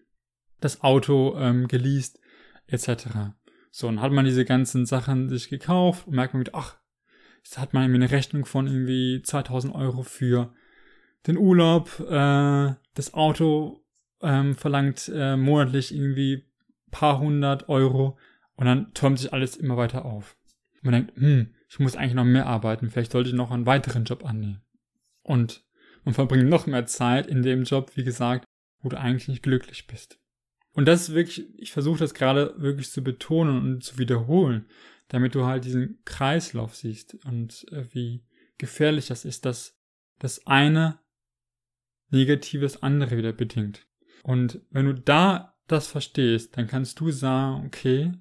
das 0.60 0.82
Auto 0.82 1.36
ähm, 1.38 1.66
geleast, 1.66 2.20
etc. 2.66 3.34
So, 3.70 3.88
und 3.88 4.00
hat 4.00 4.12
man 4.12 4.24
diese 4.24 4.44
ganzen 4.44 4.84
Sachen 4.84 5.28
sich 5.28 5.48
gekauft 5.48 6.06
und 6.06 6.14
merkt 6.14 6.34
man 6.34 6.40
wieder, 6.40 6.54
ach, 6.54 6.76
jetzt 7.42 7.58
hat 7.58 7.72
man 7.72 7.84
irgendwie 7.84 8.02
eine 8.02 8.10
Rechnung 8.10 8.44
von 8.44 8.66
irgendwie 8.66 9.22
2000 9.22 9.74
Euro 9.74 10.02
für 10.02 10.52
den 11.26 11.38
Urlaub, 11.38 12.00
äh, 12.00 12.74
das 12.94 13.14
Auto 13.14 13.82
ähm, 14.20 14.54
verlangt 14.54 15.10
äh, 15.14 15.36
monatlich 15.36 15.94
irgendwie 15.94 16.44
paar 16.90 17.18
hundert 17.18 17.68
Euro 17.68 18.18
und 18.56 18.66
dann 18.66 18.92
türmt 18.94 19.18
sich 19.18 19.32
alles 19.32 19.56
immer 19.56 19.76
weiter 19.76 20.04
auf. 20.04 20.36
Man 20.82 20.92
denkt, 20.92 21.16
hm, 21.16 21.54
ich 21.68 21.78
muss 21.78 21.96
eigentlich 21.96 22.14
noch 22.14 22.24
mehr 22.24 22.46
arbeiten, 22.46 22.90
vielleicht 22.90 23.12
sollte 23.12 23.30
ich 23.30 23.34
noch 23.34 23.50
einen 23.50 23.66
weiteren 23.66 24.04
Job 24.04 24.24
annehmen. 24.24 24.62
Und 25.22 25.64
man 26.04 26.14
verbringt 26.14 26.48
noch 26.48 26.66
mehr 26.66 26.86
Zeit 26.86 27.26
in 27.26 27.42
dem 27.42 27.62
Job, 27.64 27.92
wie 27.94 28.04
gesagt, 28.04 28.44
wo 28.80 28.88
du 28.88 28.98
eigentlich 28.98 29.28
nicht 29.28 29.42
glücklich 29.42 29.86
bist. 29.86 30.18
Und 30.72 30.86
das 30.86 31.08
ist 31.08 31.14
wirklich, 31.14 31.46
ich 31.58 31.72
versuche 31.72 32.00
das 32.00 32.14
gerade 32.14 32.54
wirklich 32.56 32.90
zu 32.90 33.02
betonen 33.02 33.58
und 33.58 33.84
zu 33.84 33.98
wiederholen, 33.98 34.66
damit 35.08 35.34
du 35.34 35.44
halt 35.44 35.64
diesen 35.64 36.02
Kreislauf 36.04 36.74
siehst 36.74 37.14
und 37.26 37.66
äh, 37.70 37.84
wie 37.92 38.24
gefährlich 38.58 39.08
das 39.08 39.24
ist, 39.24 39.44
dass 39.44 39.78
das 40.18 40.46
eine 40.46 40.98
Negatives 42.10 42.82
andere 42.82 43.16
wieder 43.16 43.32
bedingt. 43.32 43.86
Und 44.22 44.60
wenn 44.70 44.86
du 44.86 44.94
da 44.94 45.58
das 45.66 45.86
verstehst, 45.86 46.56
dann 46.56 46.66
kannst 46.66 47.00
du 47.00 47.10
sagen, 47.10 47.66
okay, 47.66 48.12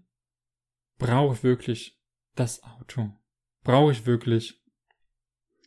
brauche 0.97 1.35
ich 1.35 1.43
wirklich 1.43 2.00
das 2.35 2.63
Auto? 2.63 3.11
Brauche 3.63 3.91
ich 3.91 4.05
wirklich, 4.05 4.61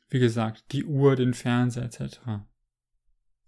wie 0.09 0.19
gesagt, 0.19 0.73
die 0.73 0.85
Uhr, 0.85 1.17
den 1.17 1.35
Fernseher 1.35 1.85
etc.? 1.85 2.21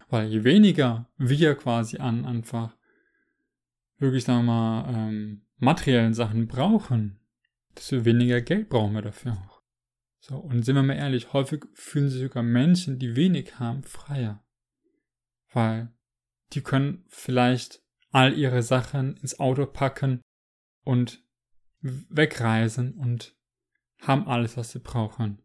Weil 0.09 0.27
je 0.27 0.43
weniger 0.43 1.09
wir 1.17 1.55
quasi 1.55 1.97
an 1.97 2.25
einfach 2.25 2.77
wirklich, 3.97 4.23
sagen 4.23 4.45
wir 4.45 4.53
mal, 4.53 4.93
ähm, 4.93 5.41
materiellen 5.57 6.13
Sachen 6.13 6.47
brauchen, 6.47 7.19
desto 7.75 8.05
weniger 8.05 8.41
Geld 8.41 8.69
brauchen 8.69 8.93
wir 8.93 9.01
dafür 9.01 9.33
auch. 9.33 9.61
So, 10.19 10.37
und 10.37 10.63
sind 10.63 10.75
wir 10.75 10.83
mal 10.83 10.95
ehrlich, 10.95 11.33
häufig 11.33 11.65
fühlen 11.73 12.09
sich 12.09 12.21
sogar 12.21 12.43
Menschen, 12.43 12.99
die 12.99 13.15
wenig 13.15 13.59
haben, 13.59 13.83
freier. 13.83 14.43
Weil 15.51 15.93
die 16.53 16.61
können 16.61 17.05
vielleicht 17.07 17.81
all 18.11 18.37
ihre 18.37 18.63
Sachen 18.63 19.17
ins 19.17 19.39
Auto 19.39 19.65
packen 19.65 20.21
und 20.83 21.23
wegreisen 21.81 22.93
und 22.93 23.35
haben 24.01 24.27
alles, 24.27 24.57
was 24.57 24.71
sie 24.71 24.79
brauchen. 24.79 25.41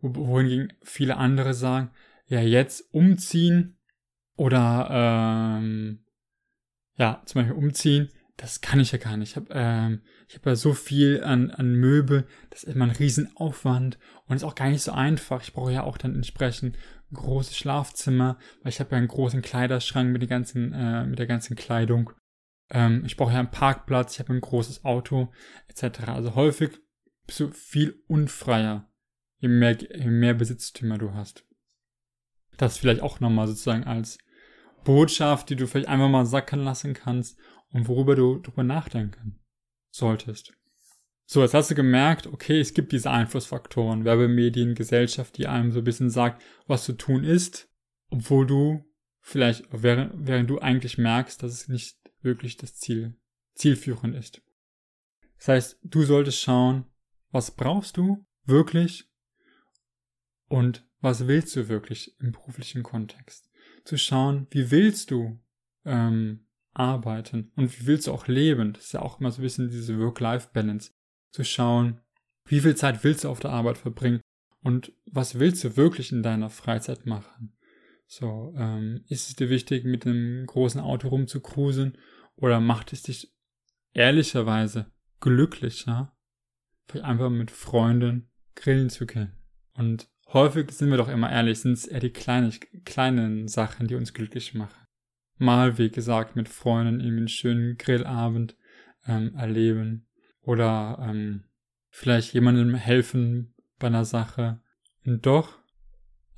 Wohingegen 0.00 0.72
viele 0.82 1.16
andere 1.16 1.54
sagen, 1.54 1.90
ja, 2.26 2.40
jetzt 2.40 2.94
umziehen 2.94 3.78
oder 4.36 5.58
ähm, 5.60 6.04
ja, 6.96 7.22
zum 7.26 7.40
Beispiel 7.40 7.56
umziehen, 7.56 8.08
das 8.36 8.62
kann 8.62 8.80
ich 8.80 8.92
ja 8.92 8.98
gar 8.98 9.16
nicht. 9.16 9.30
Ich 9.30 9.36
habe 9.36 9.48
ähm, 9.52 10.00
ich 10.28 10.36
hab 10.36 10.46
ja 10.46 10.54
so 10.54 10.72
viel 10.72 11.22
an, 11.22 11.50
an 11.50 11.74
Möbel, 11.74 12.26
das 12.48 12.62
ist 12.62 12.74
immer 12.74 12.86
ein 12.86 12.90
Riesenaufwand 12.92 13.98
und 14.26 14.36
ist 14.36 14.44
auch 14.44 14.54
gar 14.54 14.70
nicht 14.70 14.82
so 14.82 14.92
einfach. 14.92 15.42
Ich 15.42 15.52
brauche 15.52 15.72
ja 15.72 15.82
auch 15.82 15.98
dann 15.98 16.14
entsprechend 16.14 16.76
ein 17.10 17.16
großes 17.16 17.56
Schlafzimmer, 17.56 18.38
weil 18.62 18.70
ich 18.70 18.80
habe 18.80 18.92
ja 18.92 18.98
einen 18.98 19.08
großen 19.08 19.42
Kleiderschrank 19.42 20.10
mit, 20.10 20.22
den 20.22 20.28
ganzen, 20.28 20.72
äh, 20.72 21.04
mit 21.04 21.18
der 21.18 21.26
ganzen 21.26 21.56
Kleidung. 21.56 22.12
Ähm, 22.70 23.02
ich 23.04 23.16
brauche 23.16 23.32
ja 23.32 23.38
einen 23.38 23.50
Parkplatz, 23.50 24.14
ich 24.14 24.20
habe 24.20 24.32
ein 24.32 24.40
großes 24.40 24.84
Auto, 24.84 25.32
etc. 25.68 26.08
Also 26.08 26.34
häufig 26.34 26.70
bist 27.26 27.40
du 27.40 27.50
viel 27.50 28.02
unfreier, 28.06 28.90
je 29.38 29.48
mehr, 29.48 29.76
je 29.76 30.06
mehr 30.06 30.34
Besitztümer 30.34 30.98
du 30.98 31.14
hast. 31.14 31.44
Das 32.56 32.78
vielleicht 32.78 33.02
auch 33.02 33.20
nochmal 33.20 33.46
sozusagen 33.46 33.84
als 33.84 34.18
Botschaft, 34.84 35.50
die 35.50 35.56
du 35.56 35.66
vielleicht 35.66 35.88
einfach 35.88 36.08
mal 36.08 36.26
sacken 36.26 36.60
lassen 36.60 36.94
kannst 36.94 37.38
und 37.70 37.88
worüber 37.88 38.16
du 38.16 38.38
drüber 38.38 38.62
nachdenken 38.62 39.40
solltest. 39.90 40.52
So, 41.26 41.42
jetzt 41.42 41.54
hast 41.54 41.70
du 41.70 41.76
gemerkt, 41.76 42.26
okay, 42.26 42.58
es 42.58 42.74
gibt 42.74 42.90
diese 42.90 43.10
Einflussfaktoren, 43.10 44.04
Werbemedien, 44.04 44.74
Gesellschaft, 44.74 45.38
die 45.38 45.46
einem 45.46 45.70
so 45.70 45.78
ein 45.78 45.84
bisschen 45.84 46.10
sagt, 46.10 46.42
was 46.66 46.84
zu 46.84 46.94
tun 46.94 47.22
ist, 47.22 47.68
obwohl 48.08 48.46
du 48.46 48.84
vielleicht, 49.20 49.64
während, 49.70 50.12
während 50.26 50.50
du 50.50 50.58
eigentlich 50.58 50.98
merkst, 50.98 51.40
dass 51.40 51.52
es 51.52 51.68
nicht 51.68 51.99
wirklich 52.22 52.56
das 52.56 52.76
Ziel, 52.76 53.16
zielführend 53.54 54.14
ist. 54.14 54.42
Das 55.38 55.48
heißt, 55.48 55.78
du 55.82 56.02
solltest 56.02 56.40
schauen, 56.40 56.84
was 57.30 57.50
brauchst 57.50 57.96
du 57.96 58.26
wirklich 58.44 59.10
und 60.48 60.86
was 61.00 61.26
willst 61.26 61.56
du 61.56 61.68
wirklich 61.68 62.18
im 62.20 62.32
beruflichen 62.32 62.82
Kontext. 62.82 63.50
Zu 63.84 63.96
schauen, 63.96 64.46
wie 64.50 64.70
willst 64.70 65.10
du 65.10 65.40
ähm, 65.84 66.46
arbeiten 66.72 67.52
und 67.56 67.78
wie 67.78 67.86
willst 67.86 68.06
du 68.06 68.12
auch 68.12 68.26
leben. 68.26 68.72
Das 68.72 68.84
ist 68.84 68.92
ja 68.92 69.02
auch 69.02 69.20
immer 69.20 69.30
so 69.30 69.40
ein 69.40 69.44
bisschen 69.44 69.70
diese 69.70 69.98
Work-Life-Balance 69.98 70.92
zu 71.30 71.44
schauen, 71.44 72.00
wie 72.44 72.60
viel 72.60 72.76
Zeit 72.76 73.02
willst 73.04 73.24
du 73.24 73.28
auf 73.28 73.40
der 73.40 73.50
Arbeit 73.50 73.78
verbringen 73.78 74.20
und 74.62 74.92
was 75.06 75.38
willst 75.38 75.64
du 75.64 75.76
wirklich 75.76 76.12
in 76.12 76.22
deiner 76.22 76.50
Freizeit 76.50 77.06
machen. 77.06 77.56
So, 78.12 78.52
ähm, 78.56 79.04
ist 79.06 79.28
es 79.28 79.36
dir 79.36 79.50
wichtig, 79.50 79.84
mit 79.84 80.04
einem 80.04 80.44
großen 80.44 80.80
Auto 80.80 81.06
rumzucruisen 81.06 81.96
oder 82.34 82.58
macht 82.58 82.92
es 82.92 83.04
dich 83.04 83.32
ehrlicherweise 83.92 84.90
glücklicher, 85.20 86.12
vielleicht 86.88 87.06
einfach 87.06 87.30
mit 87.30 87.52
Freunden 87.52 88.28
grillen 88.56 88.90
zu 88.90 89.06
gehen? 89.06 89.30
Und 89.74 90.08
häufig 90.26 90.72
sind 90.72 90.90
wir 90.90 90.96
doch 90.96 91.08
immer 91.08 91.30
ehrlich, 91.30 91.60
sind 91.60 91.74
es 91.74 91.86
eher 91.86 92.00
die 92.00 92.10
kleinen, 92.10 92.52
kleinen 92.84 93.46
Sachen, 93.46 93.86
die 93.86 93.94
uns 93.94 94.12
glücklich 94.12 94.54
machen. 94.54 94.88
Mal, 95.38 95.78
wie 95.78 95.88
gesagt, 95.88 96.34
mit 96.34 96.48
Freunden 96.48 96.98
irgendwie 96.98 97.18
einen 97.18 97.28
schönen 97.28 97.78
Grillabend 97.78 98.56
ähm, 99.06 99.36
erleben 99.36 100.08
oder 100.40 100.98
ähm, 101.00 101.44
vielleicht 101.90 102.34
jemandem 102.34 102.74
helfen 102.74 103.54
bei 103.78 103.86
einer 103.86 104.04
Sache. 104.04 104.60
Und 105.06 105.24
doch, 105.26 105.60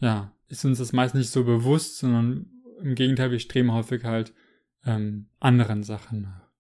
ja, 0.01 0.37
ist 0.53 0.67
uns 0.67 0.79
das 0.79 0.93
meist 0.93 1.15
nicht 1.15 1.31
so 1.31 1.45
bewusst, 1.45 1.97
sondern 1.97 2.47
im 2.83 2.95
Gegenteil, 2.95 3.31
wir 3.31 3.39
streben 3.39 3.73
häufig 3.73 4.05
halt 4.05 4.35
ähm, 4.85 5.31
anderen 5.41 5.83
Sachen 5.83 6.21
nach. 6.21 6.51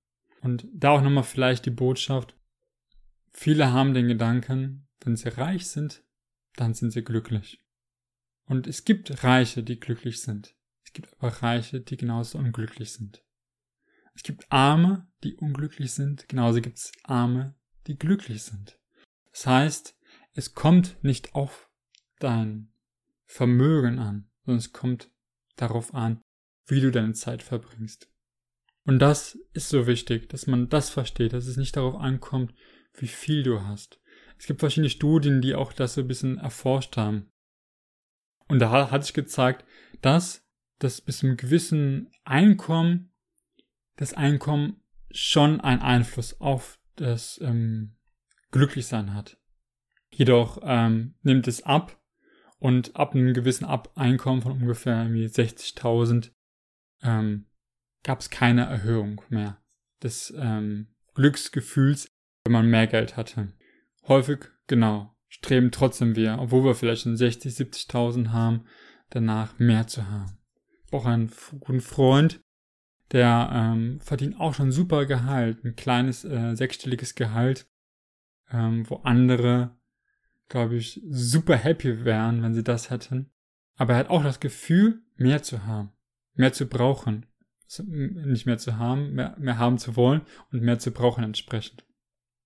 Und 0.41 0.67
da 0.73 0.91
auch 0.93 1.03
nochmal 1.03 1.25
vielleicht 1.25 1.67
die 1.67 1.71
Botschaft, 1.71 2.35
viele 3.33 3.71
haben 3.71 3.93
den 3.93 4.09
Gedanken, 4.09 4.89
wenn 5.05 5.15
sie 5.15 5.29
reich 5.29 5.67
sind, 5.67 6.03
dann 6.57 6.73
sind 6.73 6.93
sie 6.93 7.05
glücklich. 7.05 7.61
Und 8.47 8.67
es 8.67 8.87
gibt 8.87 9.25
Reiche, 9.25 9.63
die 9.63 9.79
glücklich 9.79 10.23
sind. 10.23 10.57
Es 10.85 10.95
gibt 10.95 11.13
aber 11.19 11.29
Reiche, 11.43 11.81
die 11.81 11.99
genauso 11.99 12.39
unglücklich 12.39 12.93
sind. 12.93 13.23
Es 14.15 14.23
gibt 14.23 14.51
Arme, 14.51 15.07
die 15.23 15.35
unglücklich 15.35 15.93
sind, 15.93 16.31
genauso 16.31 16.63
gibt 16.63 16.79
es 16.79 16.93
Arme, 17.03 17.55
die 17.87 17.99
glücklich 17.99 18.43
sind. 18.43 18.79
Das 19.33 19.47
heißt, 19.47 19.99
es 20.33 20.55
kommt 20.55 20.97
nicht 21.03 21.35
auf 21.35 21.69
dein 22.19 22.72
Vermögen 23.33 23.99
an, 23.99 24.29
sondern 24.45 24.59
es 24.59 24.75
kommt 24.75 25.11
darauf 25.57 25.95
an, 25.95 26.21
wie 26.67 26.83
du 26.83 26.91
deine 26.91 27.15
Zeit 27.15 27.43
verbringst. 27.43 28.11
Und 28.85 28.99
das 28.99 29.39
ist 29.55 29.71
so 29.71 29.87
wichtig, 29.87 30.29
dass 30.29 30.47
man 30.47 30.69
das 30.69 30.91
versteht, 30.91 31.33
dass 31.33 31.47
es 31.47 31.57
nicht 31.57 31.75
darauf 31.75 31.95
ankommt, 31.95 32.53
wie 32.93 33.07
viel 33.07 33.43
du 33.43 33.63
hast. 33.63 34.01
Es 34.39 34.45
gibt 34.45 34.61
verschiedene 34.61 34.91
Studien, 34.91 35.41
die 35.41 35.55
auch 35.55 35.73
das 35.73 35.95
so 35.95 36.03
ein 36.03 36.09
bisschen 36.09 36.37
erforscht 36.37 36.99
haben. 36.99 37.33
Und 38.49 38.59
da 38.59 38.91
hat 38.91 39.03
sich 39.03 39.15
gezeigt, 39.15 39.65
dass 40.03 40.47
das 40.79 41.01
bis 41.01 41.19
zu 41.19 41.27
einem 41.27 41.39
gewissen 41.39 42.11
Einkommen, 42.25 43.15
das 43.97 44.13
Einkommen 44.13 44.83
schon 45.11 45.63
einen 45.63 45.81
Einfluss 45.81 46.39
auf 46.39 46.79
das 46.97 47.41
ähm, 47.43 47.97
Glücklichsein 48.51 49.15
hat. 49.15 49.39
Jedoch 50.11 50.59
ähm, 50.63 51.15
nimmt 51.23 51.49
es 51.49 51.63
ab 51.63 52.02
und 52.63 52.95
ab 52.95 53.17
einem 53.17 53.35
gewissen 53.35 53.65
ab 53.65 53.91
Einkommen 53.97 54.41
von 54.41 54.53
ungefähr 54.53 55.05
60.000 55.07 56.31
ähm, 57.03 57.47
gab 58.05 58.21
es 58.21 58.31
keine 58.31 58.67
Erhöhung 58.67 59.21
mehr 59.31 59.61
des 60.01 60.33
ähm, 60.37 60.87
Glücksgefühls, 61.15 62.07
wenn 62.45 62.53
man 62.53 62.71
mehr 62.71 62.87
Geld 62.87 63.17
hatte. 63.17 63.53
Häufig, 64.07 64.45
genau, 64.69 65.13
streben 65.27 65.73
trotzdem 65.73 66.15
wir, 66.15 66.39
obwohl 66.39 66.65
wir 66.65 66.77
vielleicht 66.77 67.03
schon 67.03 67.17
60, 67.17 67.53
70.000 67.53 68.29
haben, 68.29 68.65
danach 69.11 69.59
mehr 69.59 69.89
zu 69.89 70.09
haben. 70.09 70.39
Ich 70.87 70.93
auch 70.93 71.07
einen 71.07 71.33
guten 71.59 71.81
Freund, 71.81 72.45
der 73.11 73.51
ähm, 73.53 74.01
verdient 74.01 74.39
auch 74.39 74.55
schon 74.55 74.71
super 74.71 75.07
Gehalt, 75.07 75.65
ein 75.65 75.75
kleines 75.75 76.25
äh, 76.25 76.55
sechsstelliges 76.55 77.17
Gehalt, 77.17 77.67
ähm, 78.53 78.89
wo 78.89 78.99
andere, 78.99 79.77
glaube 80.49 80.77
ich, 80.77 81.01
super 81.09 81.57
happy 81.57 82.05
wären, 82.05 82.43
wenn 82.43 82.55
sie 82.55 82.65
das 82.65 82.91
hätten. 82.91 83.31
Aber 83.77 83.95
er 83.95 84.01
hat 84.01 84.11
auch 84.11 84.23
das 84.23 84.41
Gefühl, 84.41 85.03
mehr 85.17 85.43
zu 85.43 85.65
haben, 85.65 85.93
mehr 86.35 86.53
zu 86.53 86.67
brauchen, 86.67 87.27
nicht 87.81 88.47
mehr 88.47 88.59
zu 88.59 88.77
haben, 88.77 89.13
mehr, 89.13 89.35
mehr 89.39 89.59
haben 89.59 89.79
zu 89.79 89.97
wollen 89.97 90.23
und 90.51 90.63
mehr 90.63 90.79
zu 90.79 90.91
brauchen 90.91 91.25
entsprechend. 91.25 91.85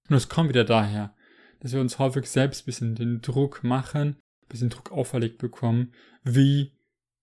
Und 0.08 0.16
es 0.16 0.28
kommt 0.28 0.48
wieder 0.48 0.64
daher, 0.64 1.14
dass 1.60 1.72
wir 1.72 1.80
uns 1.80 1.98
häufig 1.98 2.26
selbst 2.30 2.62
ein 2.62 2.66
bisschen 2.66 2.94
den 2.94 3.20
Druck 3.22 3.64
machen, 3.64 4.08
ein 4.08 4.48
bisschen 4.48 4.70
Druck 4.70 4.92
auferlegt 4.92 5.38
bekommen, 5.38 5.92
wie 6.22 6.72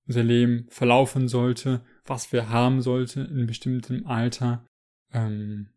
unser 0.05 0.23
Leben 0.23 0.65
verlaufen 0.69 1.27
sollte, 1.29 1.81
was 2.05 2.33
wir 2.33 2.49
haben 2.49 2.81
sollten 2.81 3.25
in 3.25 3.47
bestimmtem 3.47 4.05
Alter. 4.05 4.65
Ähm, 5.13 5.69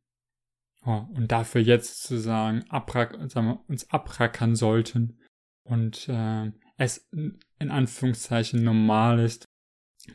und 0.95 1.33
dafür 1.33 1.61
jetzt 1.61 2.05
zu 2.05 2.19
sagen, 2.19 2.65
abrack, 2.69 3.19
sagen 3.31 3.49
wir, 3.49 3.65
uns 3.69 3.91
abrackern 3.91 4.55
sollten 4.55 5.19
und 5.65 6.09
äh, 6.09 6.53
es 6.77 7.09
in 7.13 7.71
Anführungszeichen 7.71 8.63
normal 8.63 9.19
ist, 9.19 9.47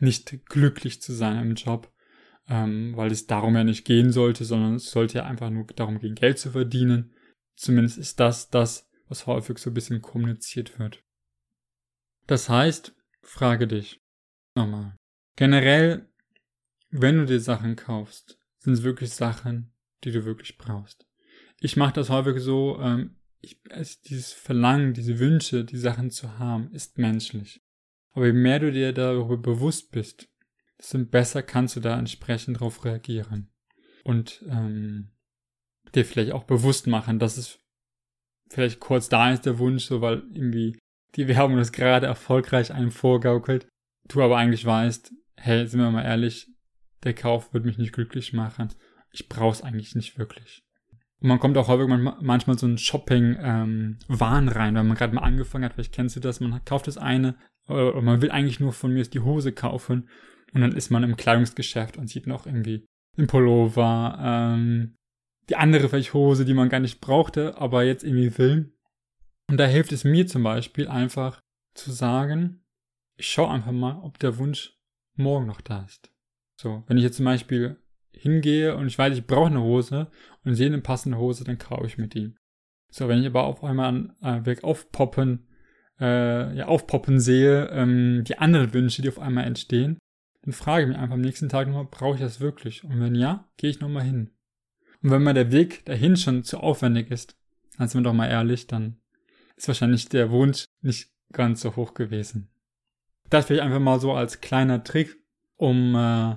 nicht 0.00 0.46
glücklich 0.46 1.02
zu 1.02 1.12
sein 1.12 1.38
im 1.38 1.54
Job, 1.54 1.92
ähm, 2.48 2.96
weil 2.96 3.10
es 3.10 3.26
darum 3.26 3.54
ja 3.54 3.64
nicht 3.64 3.84
gehen 3.84 4.12
sollte, 4.12 4.44
sondern 4.44 4.76
es 4.76 4.90
sollte 4.90 5.18
ja 5.18 5.24
einfach 5.24 5.50
nur 5.50 5.66
darum 5.66 5.98
gehen, 5.98 6.14
Geld 6.14 6.38
zu 6.38 6.50
verdienen. 6.50 7.14
Zumindest 7.56 7.98
ist 7.98 8.18
das 8.20 8.48
das, 8.48 8.88
was 9.08 9.26
häufig 9.26 9.58
so 9.58 9.70
ein 9.70 9.74
bisschen 9.74 10.00
kommuniziert 10.00 10.78
wird. 10.78 11.04
Das 12.26 12.48
heißt, 12.48 12.94
frage 13.20 13.66
dich 13.66 14.00
nochmal. 14.54 14.96
Generell, 15.36 16.08
wenn 16.90 17.18
du 17.18 17.26
dir 17.26 17.40
Sachen 17.40 17.76
kaufst, 17.76 18.38
sind 18.58 18.74
es 18.74 18.82
wirklich 18.82 19.10
Sachen, 19.10 19.71
die 20.04 20.12
du 20.12 20.24
wirklich 20.24 20.58
brauchst. 20.58 21.06
Ich 21.60 21.76
mache 21.76 21.94
das 21.94 22.10
häufig 22.10 22.42
so, 22.42 22.78
ähm, 22.80 23.16
ich, 23.40 23.60
dieses 24.02 24.32
Verlangen, 24.32 24.94
diese 24.94 25.18
Wünsche, 25.18 25.64
die 25.64 25.76
Sachen 25.76 26.10
zu 26.10 26.38
haben, 26.38 26.72
ist 26.72 26.98
menschlich. 26.98 27.62
Aber 28.12 28.26
je 28.26 28.32
mehr 28.32 28.60
du 28.60 28.70
dir 28.70 28.92
darüber 28.92 29.36
bewusst 29.36 29.90
bist, 29.90 30.28
desto 30.78 31.04
besser 31.04 31.42
kannst 31.42 31.76
du 31.76 31.80
da 31.80 31.98
entsprechend 31.98 32.56
darauf 32.56 32.84
reagieren. 32.84 33.50
Und 34.04 34.44
ähm, 34.48 35.12
dir 35.94 36.04
vielleicht 36.04 36.32
auch 36.32 36.44
bewusst 36.44 36.86
machen, 36.86 37.18
dass 37.18 37.36
es 37.36 37.58
vielleicht 38.48 38.80
kurz 38.80 39.08
da 39.08 39.32
ist, 39.32 39.46
der 39.46 39.58
Wunsch, 39.58 39.84
so 39.84 40.00
weil 40.00 40.22
irgendwie 40.32 40.78
die 41.16 41.28
Werbung 41.28 41.56
das 41.56 41.72
gerade 41.72 42.06
erfolgreich 42.06 42.72
einem 42.72 42.90
vorgaukelt. 42.90 43.66
Du 44.08 44.22
aber 44.22 44.36
eigentlich 44.36 44.64
weißt, 44.64 45.12
hey, 45.36 45.66
sind 45.66 45.80
wir 45.80 45.90
mal 45.90 46.04
ehrlich, 46.04 46.48
der 47.04 47.14
Kauf 47.14 47.52
wird 47.54 47.64
mich 47.64 47.78
nicht 47.78 47.92
glücklich 47.92 48.32
machen. 48.32 48.68
Ich 49.12 49.28
brauch's 49.28 49.62
eigentlich 49.62 49.94
nicht 49.94 50.18
wirklich. 50.18 50.64
Und 51.20 51.28
man 51.28 51.38
kommt 51.38 51.56
auch 51.56 51.68
häufig 51.68 51.86
manchmal 52.20 52.58
so 52.58 52.66
ein 52.66 52.78
Shopping-Wahn 52.78 53.98
ähm, 54.08 54.48
rein, 54.48 54.74
weil 54.74 54.84
man 54.84 54.96
gerade 54.96 55.14
mal 55.14 55.22
angefangen 55.22 55.64
hat, 55.64 55.74
vielleicht 55.74 55.94
kennst 55.94 56.16
du 56.16 56.20
das, 56.20 56.40
man 56.40 56.64
kauft 56.64 56.88
das 56.88 56.98
eine, 56.98 57.36
oder 57.68 58.02
man 58.02 58.20
will 58.22 58.30
eigentlich 58.30 58.58
nur 58.58 58.72
von 58.72 58.92
mir 58.92 59.04
die 59.04 59.20
Hose 59.20 59.52
kaufen 59.52 60.08
und 60.52 60.60
dann 60.60 60.72
ist 60.72 60.90
man 60.90 61.04
im 61.04 61.16
Kleidungsgeschäft 61.16 61.96
und 61.96 62.08
sieht 62.08 62.26
noch 62.26 62.46
irgendwie 62.46 62.86
den 63.16 63.26
Pullover, 63.26 64.18
ähm, 64.20 64.96
die 65.48 65.56
andere 65.56 65.88
vielleicht 65.88 66.14
Hose, 66.14 66.44
die 66.44 66.54
man 66.54 66.68
gar 66.68 66.80
nicht 66.80 67.00
brauchte, 67.00 67.56
aber 67.58 67.84
jetzt 67.84 68.04
irgendwie 68.04 68.36
will. 68.38 68.74
Und 69.48 69.58
da 69.58 69.66
hilft 69.66 69.92
es 69.92 70.04
mir 70.04 70.26
zum 70.26 70.42
Beispiel 70.42 70.88
einfach 70.88 71.40
zu 71.74 71.90
sagen, 71.90 72.64
ich 73.16 73.30
schaue 73.30 73.50
einfach 73.50 73.72
mal, 73.72 74.00
ob 74.02 74.18
der 74.18 74.38
Wunsch 74.38 74.78
morgen 75.14 75.46
noch 75.46 75.60
da 75.60 75.84
ist. 75.84 76.10
So, 76.56 76.84
wenn 76.86 76.96
ich 76.96 77.02
jetzt 77.04 77.16
zum 77.16 77.24
Beispiel 77.24 77.81
hingehe 78.16 78.76
und 78.76 78.86
ich 78.86 78.98
weiß, 78.98 79.16
ich 79.16 79.26
brauche 79.26 79.50
eine 79.50 79.62
Hose 79.62 80.08
und 80.44 80.54
sehe 80.54 80.66
eine 80.66 80.80
passende 80.80 81.18
Hose, 81.18 81.44
dann 81.44 81.58
kaufe 81.58 81.86
ich 81.86 81.98
mir 81.98 82.08
die. 82.08 82.34
So, 82.90 83.08
wenn 83.08 83.20
ich 83.20 83.26
aber 83.26 83.44
auf 83.44 83.64
einmal 83.64 83.88
an 84.20 84.44
äh, 84.44 84.56
aufpoppen, 84.62 85.46
äh, 86.00 86.56
ja, 86.56 86.66
aufpoppen 86.66 87.20
sehe, 87.20 87.68
ähm, 87.70 88.24
die 88.24 88.38
anderen 88.38 88.74
Wünsche, 88.74 89.02
die 89.02 89.08
auf 89.08 89.18
einmal 89.18 89.44
entstehen, 89.44 89.98
dann 90.42 90.52
frage 90.52 90.82
ich 90.82 90.88
mich 90.88 90.98
einfach 90.98 91.14
am 91.14 91.20
nächsten 91.20 91.48
Tag 91.48 91.68
nochmal, 91.68 91.88
brauche 91.90 92.16
ich 92.16 92.20
das 92.20 92.40
wirklich? 92.40 92.84
Und 92.84 93.00
wenn 93.00 93.14
ja, 93.14 93.48
gehe 93.56 93.70
ich 93.70 93.80
nochmal 93.80 94.04
hin. 94.04 94.30
Und 95.02 95.10
wenn 95.10 95.22
mal 95.22 95.34
der 95.34 95.52
Weg 95.52 95.84
dahin 95.84 96.16
schon 96.16 96.44
zu 96.44 96.58
aufwendig 96.58 97.10
ist, 97.10 97.36
dann 97.78 97.88
sind 97.88 98.02
wir 98.02 98.10
doch 98.10 98.16
mal 98.16 98.28
ehrlich, 98.28 98.66
dann 98.66 98.98
ist 99.56 99.68
wahrscheinlich 99.68 100.08
der 100.08 100.30
Wunsch 100.30 100.64
nicht 100.80 101.10
ganz 101.32 101.60
so 101.60 101.76
hoch 101.76 101.94
gewesen. 101.94 102.48
Das 103.30 103.46
vielleicht 103.46 103.62
einfach 103.62 103.80
mal 103.80 104.00
so 104.00 104.12
als 104.12 104.40
kleiner 104.40 104.84
Trick, 104.84 105.16
um 105.56 105.94
äh, 105.94 106.36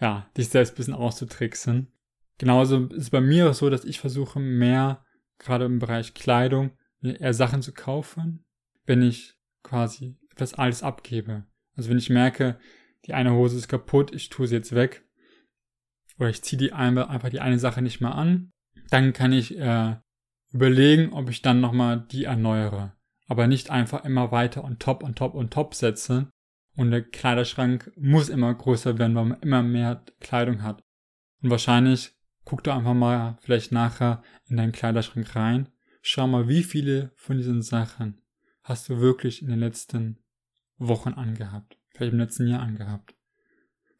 ja, 0.00 0.30
dich 0.36 0.48
selbst 0.48 0.72
ein 0.72 0.76
bisschen 0.76 0.94
auszutricksen. 0.94 1.92
Genauso 2.38 2.86
ist 2.86 3.02
es 3.02 3.10
bei 3.10 3.20
mir 3.20 3.50
auch 3.50 3.54
so, 3.54 3.68
dass 3.68 3.84
ich 3.84 4.00
versuche 4.00 4.40
mehr, 4.40 5.04
gerade 5.38 5.66
im 5.66 5.78
Bereich 5.78 6.14
Kleidung, 6.14 6.72
eher 7.02 7.34
Sachen 7.34 7.62
zu 7.62 7.72
kaufen, 7.72 8.44
wenn 8.86 9.02
ich 9.02 9.34
quasi 9.62 10.16
etwas 10.32 10.54
alles 10.54 10.82
abgebe. 10.82 11.44
Also 11.76 11.90
wenn 11.90 11.98
ich 11.98 12.10
merke, 12.10 12.58
die 13.06 13.14
eine 13.14 13.32
Hose 13.32 13.56
ist 13.56 13.68
kaputt, 13.68 14.14
ich 14.14 14.28
tue 14.28 14.46
sie 14.46 14.56
jetzt 14.56 14.74
weg. 14.74 15.04
Oder 16.18 16.28
ich 16.28 16.42
ziehe 16.42 16.58
die 16.58 16.72
eine, 16.72 17.08
einfach 17.08 17.30
die 17.30 17.40
eine 17.40 17.58
Sache 17.58 17.80
nicht 17.82 18.00
mehr 18.00 18.14
an. 18.14 18.52
Dann 18.90 19.12
kann 19.12 19.32
ich 19.32 19.56
äh, 19.58 19.96
überlegen, 20.52 21.12
ob 21.12 21.30
ich 21.30 21.42
dann 21.42 21.60
nochmal 21.60 22.06
die 22.10 22.24
erneuere. 22.24 22.96
Aber 23.26 23.46
nicht 23.46 23.70
einfach 23.70 24.04
immer 24.04 24.32
weiter 24.32 24.64
on 24.64 24.78
top, 24.78 25.02
on 25.02 25.14
top, 25.14 25.34
on 25.34 25.50
top 25.50 25.74
setze. 25.74 26.30
Und 26.80 26.90
der 26.90 27.02
Kleiderschrank 27.02 27.92
muss 27.96 28.28
immer 28.28 28.54
größer 28.54 28.98
werden, 28.98 29.14
weil 29.14 29.26
man 29.26 29.40
immer 29.40 29.62
mehr 29.62 30.02
Kleidung 30.20 30.62
hat. 30.62 30.82
Und 31.42 31.50
wahrscheinlich 31.50 32.12
guck 32.44 32.64
du 32.64 32.72
einfach 32.72 32.94
mal 32.94 33.38
vielleicht 33.42 33.70
nachher 33.70 34.22
in 34.46 34.56
deinen 34.56 34.72
Kleiderschrank 34.72 35.36
rein. 35.36 35.68
Schau 36.02 36.26
mal, 36.26 36.48
wie 36.48 36.62
viele 36.62 37.12
von 37.16 37.36
diesen 37.36 37.62
Sachen 37.62 38.22
hast 38.62 38.88
du 38.88 39.00
wirklich 39.00 39.42
in 39.42 39.48
den 39.48 39.60
letzten 39.60 40.18
Wochen 40.78 41.12
angehabt 41.12 41.76
vielleicht 42.00 42.14
im 42.14 42.18
letzten 42.18 42.46
Jahr 42.46 42.62
angehabt. 42.62 43.14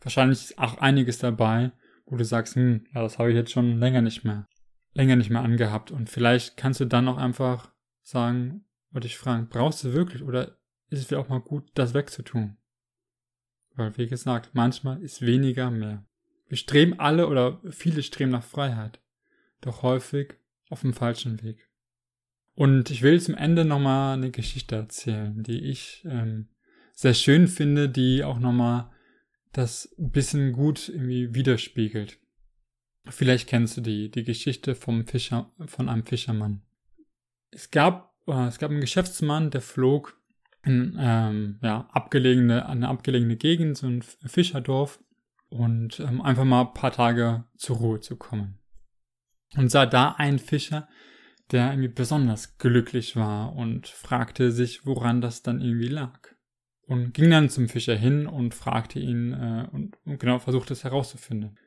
Wahrscheinlich 0.01 0.45
ist 0.45 0.59
auch 0.59 0.79
einiges 0.79 1.19
dabei, 1.19 1.73
wo 2.07 2.17
du 2.17 2.25
sagst, 2.25 2.57
hm, 2.57 2.87
ja, 2.95 3.03
das 3.03 3.19
habe 3.19 3.29
ich 3.29 3.37
jetzt 3.37 3.53
schon 3.53 3.79
länger 3.79 4.01
nicht 4.01 4.25
mehr, 4.25 4.49
länger 4.95 5.17
nicht 5.17 5.29
mehr 5.29 5.43
angehabt. 5.43 5.91
Und 5.91 6.09
vielleicht 6.09 6.57
kannst 6.57 6.81
du 6.81 6.87
dann 6.87 7.09
auch 7.09 7.19
einfach 7.19 7.71
sagen 8.03 8.65
oder 8.93 9.01
dich 9.01 9.19
fragen, 9.19 9.49
brauchst 9.51 9.85
du 9.85 9.93
wirklich 9.93 10.23
oder 10.23 10.57
ist 10.89 11.01
es 11.01 11.05
vielleicht 11.05 11.27
auch 11.27 11.29
mal 11.29 11.43
gut, 11.43 11.71
das 11.75 11.93
wegzutun? 11.93 12.57
Weil, 13.75 13.97
wie 13.97 14.07
gesagt, 14.07 14.51
manchmal 14.55 15.03
ist 15.03 15.23
weniger 15.23 15.71
mehr. 15.71 16.05
Wir 16.49 16.57
streben 16.57 16.99
alle 16.99 17.29
oder 17.29 17.61
viele 17.71 18.03
streben 18.03 18.33
nach 18.33 18.43
Freiheit, 18.43 19.01
doch 19.61 19.83
häufig 19.83 20.35
auf 20.69 20.81
dem 20.81 20.93
falschen 20.93 21.43
Weg. 21.43 21.69
Und 22.55 22.91
ich 22.91 23.03
will 23.03 23.21
zum 23.21 23.37
Ende 23.37 23.65
nochmal 23.65 24.15
eine 24.15 24.31
Geschichte 24.31 24.75
erzählen, 24.75 25.43
die 25.43 25.61
ich 25.61 26.05
ähm, 26.05 26.49
sehr 26.93 27.15
schön 27.15 27.49
finde, 27.49 27.89
die 27.89 28.25
auch 28.25 28.39
nochmal 28.39 28.91
das 29.53 29.95
ein 29.99 30.11
bisschen 30.11 30.53
gut 30.53 30.89
irgendwie 30.89 31.35
widerspiegelt. 31.35 32.19
Vielleicht 33.07 33.49
kennst 33.49 33.77
du 33.77 33.81
die, 33.81 34.11
die 34.11 34.25
Geschichte 34.25 34.75
vom 34.75 35.07
Fischer, 35.07 35.51
von 35.67 35.89
einem 35.89 36.05
Fischermann. 36.05 36.63
Es 37.51 37.71
gab, 37.71 38.15
äh, 38.27 38.47
es 38.47 38.59
gab 38.59 38.71
einen 38.71 38.81
Geschäftsmann, 38.81 39.51
der 39.51 39.63
flog 39.63 40.20
in 40.65 40.97
ähm, 40.99 41.59
ja, 41.63 41.89
abgelegene, 41.93 42.67
eine 42.67 42.89
abgelegene 42.89 43.37
Gegend, 43.37 43.77
so 43.77 43.87
ein 43.87 44.03
Fischerdorf, 44.03 45.01
und 45.51 45.99
ähm, 46.01 46.23
einfach 46.23 46.45
mal 46.45 46.63
ein 46.63 46.75
paar 46.75 46.93
Tage 46.93 47.45
zur 47.57 47.77
Ruhe 47.77 48.01
zu 48.01 48.17
kommen. 48.17 48.59
Und 49.57 49.71
sah 49.71 49.85
da 49.85 50.13
einen 50.13 50.39
Fischer, 50.39 50.89
der 51.51 51.71
irgendwie 51.73 51.89
besonders 51.89 52.57
glücklich 52.59 53.17
war 53.17 53.55
und 53.55 53.89
fragte 53.89 54.53
sich, 54.53 54.87
woran 54.87 55.21
das 55.21 55.43
dann 55.43 55.61
irgendwie 55.61 55.89
lag. 55.89 56.21
Und 56.87 57.13
ging 57.13 57.31
dann 57.31 57.51
zum 57.51 57.69
Fischer 57.69 57.97
hin 57.97 58.27
und 58.27 58.55
fragte 58.55 59.01
ihn 59.01 59.33
äh, 59.33 59.67
und, 59.73 59.97
und 60.05 60.21
genau 60.21 60.39
versuchte 60.39 60.73
es 60.73 60.85
herauszufinden. 60.85 61.59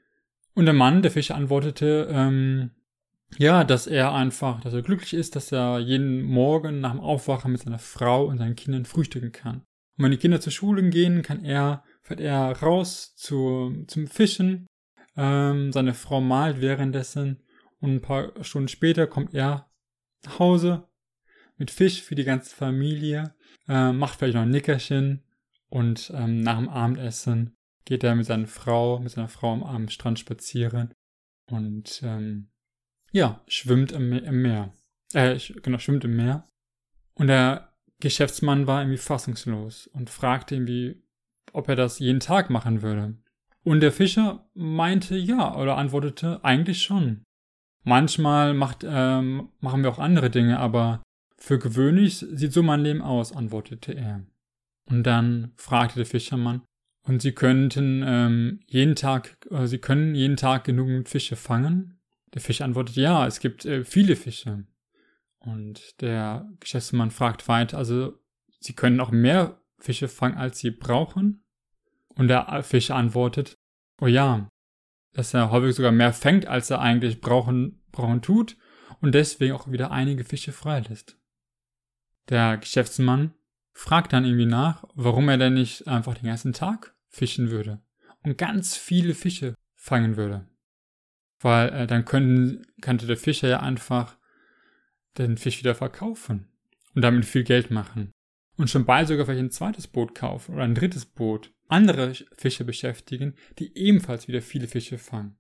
Und 0.54 0.66
der 0.66 0.74
Mann, 0.74 1.02
der 1.02 1.12
Fischer, 1.12 1.36
antwortete, 1.36 2.08
ähm, 2.10 2.72
ja, 3.38 3.64
dass 3.64 3.88
er 3.88 4.14
einfach, 4.14 4.62
dass 4.62 4.74
er 4.74 4.82
glücklich 4.82 5.14
ist, 5.14 5.36
dass 5.36 5.52
er 5.52 5.80
jeden 5.80 6.24
Morgen 6.24 6.82
nach 6.82 6.92
dem 6.92 7.00
Aufwachen 7.00 7.52
mit 7.52 7.62
seiner 7.62 7.80
Frau 7.80 8.26
und 8.26 8.38
seinen 8.38 8.56
Kindern 8.56 8.86
frühstücken 8.86 9.32
kann. 9.32 9.64
Und 9.98 10.06
wenn 10.06 10.12
die 10.12 10.18
Kinder 10.18 10.42
zur 10.42 10.52
Schule 10.52 10.90
gehen, 10.90 11.22
kann 11.22 11.44
er, 11.44 11.84
fährt 12.02 12.20
er 12.20 12.52
raus 12.62 13.16
zu, 13.16 13.86
zum 13.88 14.08
Fischen. 14.08 14.68
Ähm, 15.16 15.72
seine 15.72 15.94
Frau 15.94 16.22
malt 16.22 16.60
währenddessen 16.60 17.44
und 17.80 17.96
ein 17.96 18.02
paar 18.02 18.32
Stunden 18.44 18.68
später 18.68 19.06
kommt 19.06 19.34
er 19.34 19.70
nach 20.24 20.40
Hause 20.40 20.88
mit 21.58 21.70
Fisch 21.70 22.02
für 22.02 22.16
die 22.16 22.24
ganze 22.24 22.56
Familie, 22.56 23.36
äh, 23.68 23.92
macht 23.92 24.18
vielleicht 24.18 24.36
noch 24.36 24.42
ein 24.42 24.50
Nickerchen 24.50 25.24
und 25.70 26.12
ähm, 26.16 26.42
nach 26.42 26.58
dem 26.58 26.70
Abendessen 26.70 27.56
geht 27.86 28.04
er 28.04 28.16
mit 28.16 28.26
seiner 28.26 28.48
Frau, 28.48 29.00
mit 29.00 29.12
seiner 29.12 29.28
Frau 29.28 29.54
am, 29.64 29.90
Strand 29.90 30.20
spazieren 30.20 30.94
und 31.48 32.02
ähm, 32.04 32.50
ja, 33.14 33.42
schwimmt 33.48 33.94
im, 33.94 34.12
im 34.12 34.42
Meer. 34.42 34.74
Äh, 35.14 35.40
genau, 35.62 35.78
schwimmt 35.78 36.04
im 36.04 36.16
Meer. 36.16 36.48
Und 37.14 37.28
der 37.28 37.74
Geschäftsmann 38.00 38.68
war 38.68 38.82
irgendwie 38.82 38.98
fassungslos 38.98 39.88
und 39.88 40.10
fragte 40.10 40.56
irgendwie, 40.56 41.02
ob 41.54 41.70
er 41.70 41.76
das 41.76 42.00
jeden 42.00 42.20
Tag 42.20 42.50
machen 42.50 42.82
würde. 42.82 43.16
Und 43.64 43.80
der 43.80 43.94
Fischer 43.94 44.50
meinte 44.54 45.16
ja 45.16 45.56
oder 45.56 45.78
antwortete 45.78 46.44
eigentlich 46.44 46.82
schon. 46.82 47.24
Manchmal 47.86 48.54
macht, 48.54 48.86
ähm, 48.86 49.50
machen 49.60 49.84
wir 49.84 49.92
auch 49.92 50.00
andere 50.00 50.30
Dinge, 50.30 50.60
aber 50.60 51.02
für 51.38 51.60
gewöhnlich 51.60 52.18
sieht 52.18 52.52
so 52.52 52.64
mein 52.64 52.82
Leben 52.82 53.02
aus, 53.02 53.34
antwortete 53.34 53.94
er. 53.94 54.26
Und 54.90 55.04
dann 55.04 55.54
fragte 55.56 55.96
der 55.96 56.06
Fischermann, 56.06 56.64
und 57.06 57.22
Sie 57.22 57.34
könnten 57.34 58.02
ähm, 58.06 58.60
jeden 58.66 58.96
Tag, 58.96 59.38
äh, 59.52 59.68
Sie 59.68 59.78
können 59.78 60.16
jeden 60.16 60.38
Tag 60.38 60.64
genug 60.64 61.08
Fische 61.08 61.36
fangen? 61.36 62.00
Der 62.34 62.42
Fisch 62.42 62.62
antwortet, 62.62 62.96
ja, 62.96 63.28
es 63.28 63.40
gibt 63.40 63.66
äh, 63.66 63.84
viele 63.84 64.16
Fische. 64.16 64.66
Und 65.40 66.02
der 66.02 66.50
Geschäftsmann 66.60 67.12
fragt 67.12 67.48
weiter, 67.48 67.78
also 67.78 68.18
Sie 68.60 68.74
können 68.74 69.02
auch 69.02 69.12
mehr 69.12 69.62
Fische 69.78 70.08
fangen, 70.08 70.38
als 70.38 70.60
Sie 70.60 70.72
brauchen? 70.72 71.44
Und 72.16 72.30
der 72.30 72.64
Fisch 72.64 72.92
antwortet, 72.92 73.58
oh 74.00 74.08
ja, 74.08 74.48
dass 75.14 75.34
er 75.34 75.52
häufig 75.52 75.76
sogar 75.76 75.92
mehr 75.92 76.14
fängt, 76.14 76.48
als 76.48 76.70
er 76.70 76.80
eigentlich 76.80 77.22
brauchen, 77.22 77.84
brauchen 77.92 78.22
tut 78.22 78.58
und 79.02 79.14
deswegen 79.14 79.54
auch 79.54 79.70
wieder 79.70 79.92
einige 79.92 80.24
Fische 80.24 80.52
freilässt. 80.52 81.18
Der 82.30 82.58
Geschäftsmann 82.58 83.34
fragt 83.74 84.14
dann 84.14 84.26
irgendwie 84.26 84.46
nach, 84.46 84.86
warum 84.96 85.28
er 85.30 85.38
denn 85.38 85.56
nicht 85.56 85.88
einfach 85.88 86.16
den 86.16 86.28
ganzen 86.28 86.54
Tag 86.54 86.96
fischen 87.10 87.50
würde 87.50 87.82
und 88.24 88.38
ganz 88.38 88.78
viele 88.78 89.14
Fische 89.14 89.56
fangen 89.76 90.16
würde. 90.16 90.48
Weil 91.44 91.70
äh, 91.74 91.88
dann 91.88 92.06
könnten, 92.06 92.66
könnte 92.82 93.06
der 93.06 93.18
Fischer 93.18 93.48
ja 93.48 93.60
einfach 93.60 94.18
den 95.18 95.38
Fisch 95.38 95.60
wieder 95.60 95.76
verkaufen 95.76 96.48
und 96.96 97.04
damit 97.04 97.26
viel 97.26 97.44
Geld 97.44 97.70
machen. 97.70 98.12
Und 98.56 98.70
schon 98.70 98.86
bald 98.86 99.08
sogar 99.08 99.26
vielleicht 99.26 99.44
ein 99.44 99.52
zweites 99.52 99.88
Boot 99.88 100.16
kaufen 100.16 100.56
oder 100.56 100.64
ein 100.64 100.76
drittes 100.76 101.06
Boot 101.06 101.52
andere 101.68 102.14
Fische 102.38 102.64
beschäftigen, 102.64 103.36
die 103.60 103.78
ebenfalls 103.78 104.28
wieder 104.28 104.42
viele 104.42 104.68
Fische 104.68 104.98
fangen. 104.98 105.38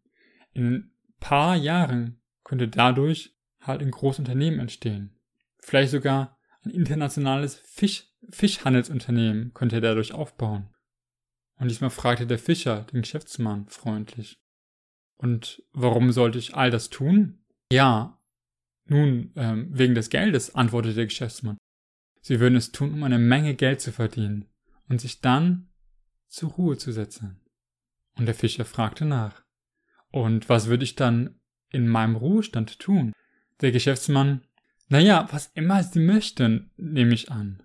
In 0.53 0.73
ein 0.73 0.91
paar 1.19 1.55
Jahren 1.55 2.19
könnte 2.43 2.67
dadurch 2.67 3.35
halt 3.61 3.81
ein 3.81 3.91
großes 3.91 4.19
Unternehmen 4.19 4.59
entstehen. 4.59 5.15
Vielleicht 5.59 5.91
sogar 5.91 6.37
ein 6.63 6.71
internationales 6.71 7.55
Fisch, 7.55 8.07
Fischhandelsunternehmen 8.29 9.53
könnte 9.53 9.75
er 9.75 9.81
dadurch 9.81 10.13
aufbauen. 10.13 10.69
Und 11.59 11.69
diesmal 11.69 11.91
fragte 11.91 12.27
der 12.27 12.39
Fischer 12.39 12.85
den 12.91 13.01
Geschäftsmann 13.01 13.67
freundlich. 13.67 14.42
Und 15.17 15.63
warum 15.71 16.11
sollte 16.11 16.37
ich 16.37 16.55
all 16.55 16.71
das 16.71 16.89
tun? 16.89 17.43
Ja, 17.71 18.19
nun, 18.85 19.31
ähm, 19.35 19.69
wegen 19.71 19.95
des 19.95 20.09
Geldes, 20.09 20.55
antwortete 20.55 20.95
der 20.95 21.05
Geschäftsmann. 21.05 21.57
Sie 22.21 22.39
würden 22.39 22.55
es 22.55 22.71
tun, 22.71 22.93
um 22.93 23.03
eine 23.03 23.19
Menge 23.19 23.55
Geld 23.55 23.81
zu 23.81 23.91
verdienen 23.91 24.45
und 24.87 25.01
sich 25.01 25.21
dann 25.21 25.69
zur 26.27 26.51
Ruhe 26.51 26.77
zu 26.77 26.91
setzen. 26.91 27.41
Und 28.15 28.25
der 28.25 28.35
Fischer 28.35 28.65
fragte 28.65 29.05
nach. 29.05 29.43
Und 30.09 30.49
was 30.49 30.67
würde 30.67 30.83
ich 30.83 30.95
dann 30.95 31.39
in 31.69 31.87
meinem 31.87 32.15
Ruhestand 32.15 32.79
tun? 32.79 33.13
Der 33.61 33.71
Geschäftsmann, 33.71 34.45
naja, 34.87 35.27
was 35.31 35.47
immer 35.53 35.83
Sie 35.83 35.99
möchten, 35.99 36.71
nehme 36.77 37.13
ich 37.13 37.31
an. 37.31 37.63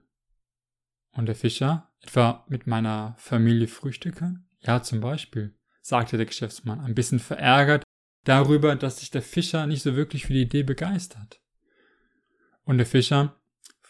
Und 1.13 1.27
der 1.27 1.35
Fischer, 1.35 1.91
etwa 2.01 2.45
mit 2.49 2.67
meiner 2.67 3.15
Familie 3.19 3.69
frühstücken? 3.69 4.49
Ja, 4.61 4.83
zum 4.83 5.01
Beispiel, 5.01 5.58
sagte 5.89 6.17
der 6.17 6.27
Geschäftsmann, 6.27 6.81
ein 6.81 6.95
bisschen 6.95 7.19
verärgert 7.19 7.83
darüber, 8.25 8.77
dass 8.77 8.99
sich 8.99 9.11
der 9.11 9.23
Fischer 9.23 9.67
nicht 9.67 9.83
so 9.83 9.97
wirklich 9.97 10.27
für 10.27 10.35
die 10.35 10.43
Idee 10.43 10.63
begeistert. 10.63 11.41
Und 12.65 12.79
der 12.79 12.87
Fischer 12.87 13.41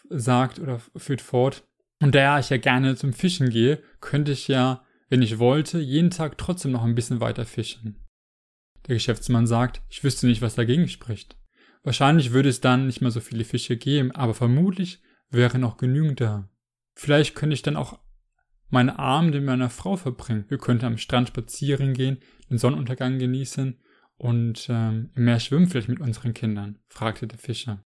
sagt 0.09 0.59
oder 0.59 0.79
führt 0.95 1.21
fort, 1.21 1.65
und 2.01 2.15
da 2.15 2.39
ich 2.39 2.49
ja 2.49 2.57
gerne 2.57 2.95
zum 2.95 3.11
Fischen 3.11 3.49
gehe, 3.49 3.83
könnte 3.99 4.31
ich 4.31 4.47
ja, 4.47 4.85
wenn 5.09 5.21
ich 5.21 5.37
wollte, 5.39 5.79
jeden 5.79 6.11
Tag 6.11 6.37
trotzdem 6.37 6.71
noch 6.71 6.83
ein 6.83 6.95
bisschen 6.95 7.19
weiter 7.19 7.45
fischen. 7.45 7.99
Der 8.87 8.95
Geschäftsmann 8.95 9.47
sagt, 9.47 9.81
ich 9.89 10.01
wüsste 10.03 10.25
nicht, 10.25 10.41
was 10.41 10.55
dagegen 10.55 10.87
spricht. 10.87 11.35
Wahrscheinlich 11.83 12.31
würde 12.31 12.47
es 12.47 12.61
dann 12.61 12.87
nicht 12.87 13.01
mehr 13.01 13.11
so 13.11 13.19
viele 13.19 13.43
Fische 13.43 13.75
geben, 13.75 14.11
aber 14.11 14.33
vermutlich 14.33 15.01
wäre 15.29 15.59
noch 15.59 15.75
genügend 15.75 16.21
da. 16.21 16.49
Vielleicht 16.95 17.35
könnte 17.35 17.53
ich 17.53 17.61
dann 17.61 17.75
auch 17.75 17.99
meine 18.69 18.99
Abende 18.99 19.39
mit 19.39 19.47
meiner 19.47 19.69
Frau 19.69 19.97
verbringen. 19.97 20.45
Wir 20.47 20.57
könnten 20.57 20.85
am 20.85 20.97
Strand 20.97 21.29
spazieren 21.29 21.93
gehen, 21.93 22.19
den 22.49 22.57
Sonnenuntergang 22.57 23.19
genießen 23.19 23.79
und 24.17 24.67
ähm, 24.69 25.11
im 25.15 25.25
Meer 25.25 25.39
schwimmen 25.39 25.67
vielleicht 25.67 25.89
mit 25.89 25.99
unseren 25.99 26.33
Kindern, 26.33 26.79
fragte 26.87 27.27
der 27.27 27.39
Fischer. 27.39 27.83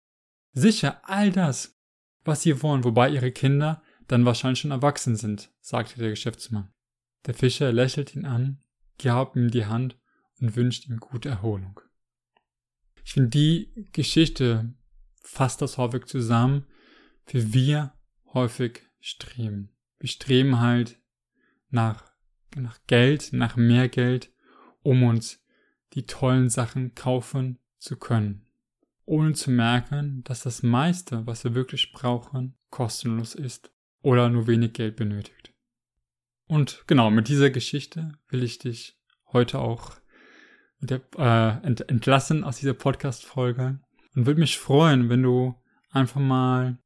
Sicher, 0.53 1.01
all 1.03 1.31
das, 1.31 1.79
was 2.23 2.43
Sie 2.43 2.61
wollen, 2.61 2.83
wobei 2.83 3.09
Ihre 3.09 3.31
Kinder 3.31 3.81
dann 4.07 4.25
wahrscheinlich 4.25 4.59
schon 4.59 4.71
erwachsen 4.71 5.15
sind, 5.15 5.51
sagte 5.59 5.99
der 5.99 6.09
Geschäftsmann. 6.09 6.71
Der 7.25 7.33
Fischer 7.33 7.71
lächelt 7.71 8.15
ihn 8.15 8.25
an, 8.25 8.63
gab 9.01 9.35
ihm 9.35 9.49
die 9.49 9.65
Hand 9.65 9.97
und 10.39 10.55
wünscht 10.55 10.87
ihm 10.87 10.99
gute 10.99 11.29
Erholung. 11.29 11.79
Ich 13.03 13.13
finde, 13.13 13.29
die 13.29 13.89
Geschichte 13.91 14.73
fasst 15.21 15.61
das 15.61 15.77
häufig 15.77 16.05
zusammen, 16.05 16.65
wie 17.27 17.53
wir 17.53 17.93
häufig 18.33 18.83
streben. 18.99 19.71
Wir 19.99 20.09
streben 20.09 20.59
halt 20.59 20.99
nach, 21.69 22.03
nach 22.55 22.79
Geld, 22.87 23.33
nach 23.33 23.55
mehr 23.55 23.89
Geld, 23.89 24.31
um 24.81 25.03
uns 25.03 25.43
die 25.93 26.05
tollen 26.05 26.49
Sachen 26.49 26.95
kaufen 26.95 27.59
zu 27.77 27.97
können, 27.97 28.45
ohne 29.05 29.33
zu 29.33 29.51
merken, 29.51 30.23
dass 30.23 30.43
das 30.43 30.63
meiste, 30.63 31.25
was 31.25 31.43
wir 31.43 31.55
wirklich 31.55 31.91
brauchen, 31.91 32.55
kostenlos 32.69 33.35
ist 33.35 33.71
oder 34.01 34.29
nur 34.29 34.47
wenig 34.47 34.73
Geld 34.73 34.95
benötigt. 34.95 35.53
Und 36.47 36.83
genau, 36.87 37.11
mit 37.11 37.27
dieser 37.27 37.49
Geschichte 37.49 38.13
will 38.29 38.43
ich 38.43 38.59
dich 38.59 38.97
heute 39.31 39.59
auch 39.59 39.95
äh, 40.81 41.57
ent 41.61 41.89
entlassen 41.89 42.43
aus 42.43 42.57
dieser 42.57 42.73
Podcast-Folge 42.73 43.79
und 44.15 44.25
würde 44.25 44.39
mich 44.39 44.57
freuen, 44.57 45.09
wenn 45.09 45.23
du 45.23 45.55
einfach 45.91 46.21
mal 46.21 46.77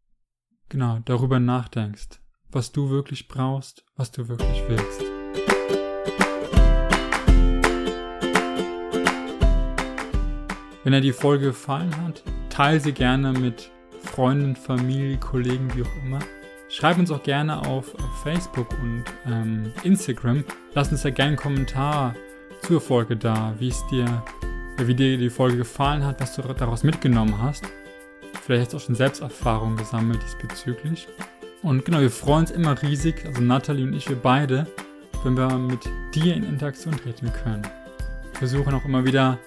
genau 0.69 0.99
darüber 1.05 1.39
nachdenkst, 1.39 2.19
was 2.53 2.71
du 2.71 2.89
wirklich 2.89 3.27
brauchst, 3.27 3.83
was 3.95 4.11
du 4.11 4.27
wirklich 4.27 4.63
willst. 4.67 5.01
Wenn 10.83 10.93
dir 10.93 11.01
die 11.01 11.13
Folge 11.13 11.47
gefallen 11.47 11.95
hat, 12.03 12.23
teile 12.49 12.79
sie 12.79 12.91
gerne 12.91 13.31
mit 13.31 13.71
Freunden, 14.01 14.55
Familie, 14.55 15.17
Kollegen, 15.17 15.73
wie 15.75 15.83
auch 15.83 16.05
immer. 16.05 16.19
Schreib 16.69 16.97
uns 16.97 17.09
auch 17.11 17.23
gerne 17.23 17.65
auf 17.65 17.95
Facebook 18.23 18.73
und 18.81 19.05
ähm, 19.25 19.71
Instagram. 19.83 20.43
Lass 20.73 20.91
uns 20.91 21.03
ja 21.03 21.11
gerne 21.11 21.29
einen 21.29 21.37
Kommentar 21.37 22.15
zur 22.63 22.81
Folge 22.81 23.15
da, 23.15 23.53
wie 23.59 23.69
es 23.69 23.85
dir, 23.87 24.23
wie 24.77 24.95
dir 24.95 25.17
die 25.17 25.29
Folge 25.29 25.57
gefallen 25.57 26.05
hat, 26.05 26.19
was 26.19 26.35
du 26.35 26.41
daraus 26.41 26.83
mitgenommen 26.83 27.41
hast. 27.41 27.63
Vielleicht 28.41 28.63
hast 28.63 28.73
du 28.73 28.77
auch 28.77 28.81
schon 28.81 28.95
Selbsterfahrung 28.95 29.77
gesammelt 29.77 30.21
diesbezüglich. 30.23 31.07
Und 31.63 31.85
genau, 31.85 32.01
wir 32.01 32.11
freuen 32.11 32.41
uns 32.41 32.51
immer 32.51 32.79
riesig, 32.81 33.25
also 33.25 33.41
Natalie 33.41 33.85
und 33.85 33.93
ich, 33.93 34.09
wir 34.09 34.17
beide, 34.17 34.67
wenn 35.23 35.37
wir 35.37 35.57
mit 35.57 35.79
dir 36.13 36.35
in 36.35 36.43
Interaktion 36.43 36.93
treten 36.95 37.31
können. 37.31 37.63
Wir 38.31 38.39
versuchen 38.39 38.73
auch 38.73 38.83
immer 38.83 39.05
wieder 39.05 39.39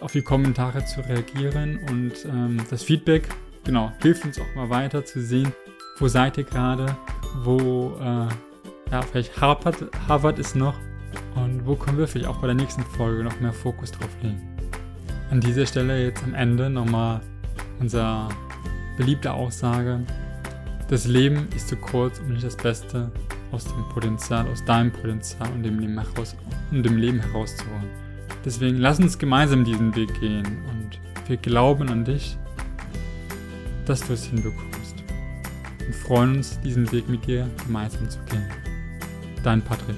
auf 0.00 0.12
die 0.12 0.22
Kommentare 0.22 0.84
zu 0.84 1.00
reagieren 1.00 1.80
und 1.90 2.24
ähm, 2.26 2.58
das 2.70 2.84
Feedback, 2.84 3.28
genau, 3.64 3.92
hilft 4.00 4.24
uns 4.24 4.38
auch 4.38 4.54
mal 4.54 4.70
weiter 4.70 5.04
zu 5.04 5.20
sehen, 5.20 5.52
wo 5.98 6.06
seid 6.06 6.38
ihr 6.38 6.44
gerade, 6.44 6.96
wo, 7.42 7.96
äh, 8.00 8.92
ja, 8.92 9.02
vielleicht 9.10 9.40
hapert, 9.40 9.84
hapert 10.06 10.38
es 10.38 10.54
noch 10.54 10.74
und 11.34 11.66
wo 11.66 11.74
können 11.74 11.98
wir 11.98 12.06
vielleicht 12.06 12.30
auch 12.30 12.38
bei 12.38 12.46
der 12.46 12.54
nächsten 12.54 12.82
Folge 12.82 13.24
noch 13.24 13.40
mehr 13.40 13.52
Fokus 13.52 13.90
drauf 13.90 14.10
legen. 14.22 14.40
An 15.32 15.40
dieser 15.40 15.66
Stelle 15.66 16.04
jetzt 16.04 16.22
am 16.22 16.34
Ende 16.34 16.70
nochmal 16.70 17.20
unser 17.80 18.28
beliebte 18.96 19.32
Aussage. 19.32 20.06
Das 20.88 21.06
Leben 21.06 21.48
ist 21.54 21.68
zu 21.68 21.76
kurz, 21.76 22.18
um 22.18 22.32
nicht 22.32 22.44
das 22.44 22.56
Beste 22.56 23.12
aus 23.52 23.64
dem 23.64 23.86
Potenzial, 23.90 24.48
aus 24.48 24.64
deinem 24.64 24.90
Potenzial 24.90 25.52
und 25.52 25.62
dem 25.62 25.78
Leben, 25.78 25.98
heraus, 25.98 26.34
und 26.70 26.82
dem 26.82 26.96
Leben 26.96 27.20
herauszuholen. 27.20 27.90
Deswegen 28.42 28.78
lass 28.78 28.98
uns 28.98 29.18
gemeinsam 29.18 29.64
diesen 29.64 29.94
Weg 29.94 30.18
gehen 30.18 30.46
und 30.46 30.98
wir 31.28 31.36
glauben 31.36 31.90
an 31.90 32.06
dich, 32.06 32.38
dass 33.84 34.00
du 34.06 34.14
es 34.14 34.24
hinbekommst. 34.24 34.94
Und 35.86 35.94
freuen 35.94 36.36
uns, 36.36 36.58
diesen 36.60 36.90
Weg 36.90 37.06
mit 37.06 37.26
dir 37.26 37.46
gemeinsam 37.66 38.08
zu 38.08 38.18
gehen. 38.30 38.44
Dein 39.42 39.60
Patrick. 39.60 39.96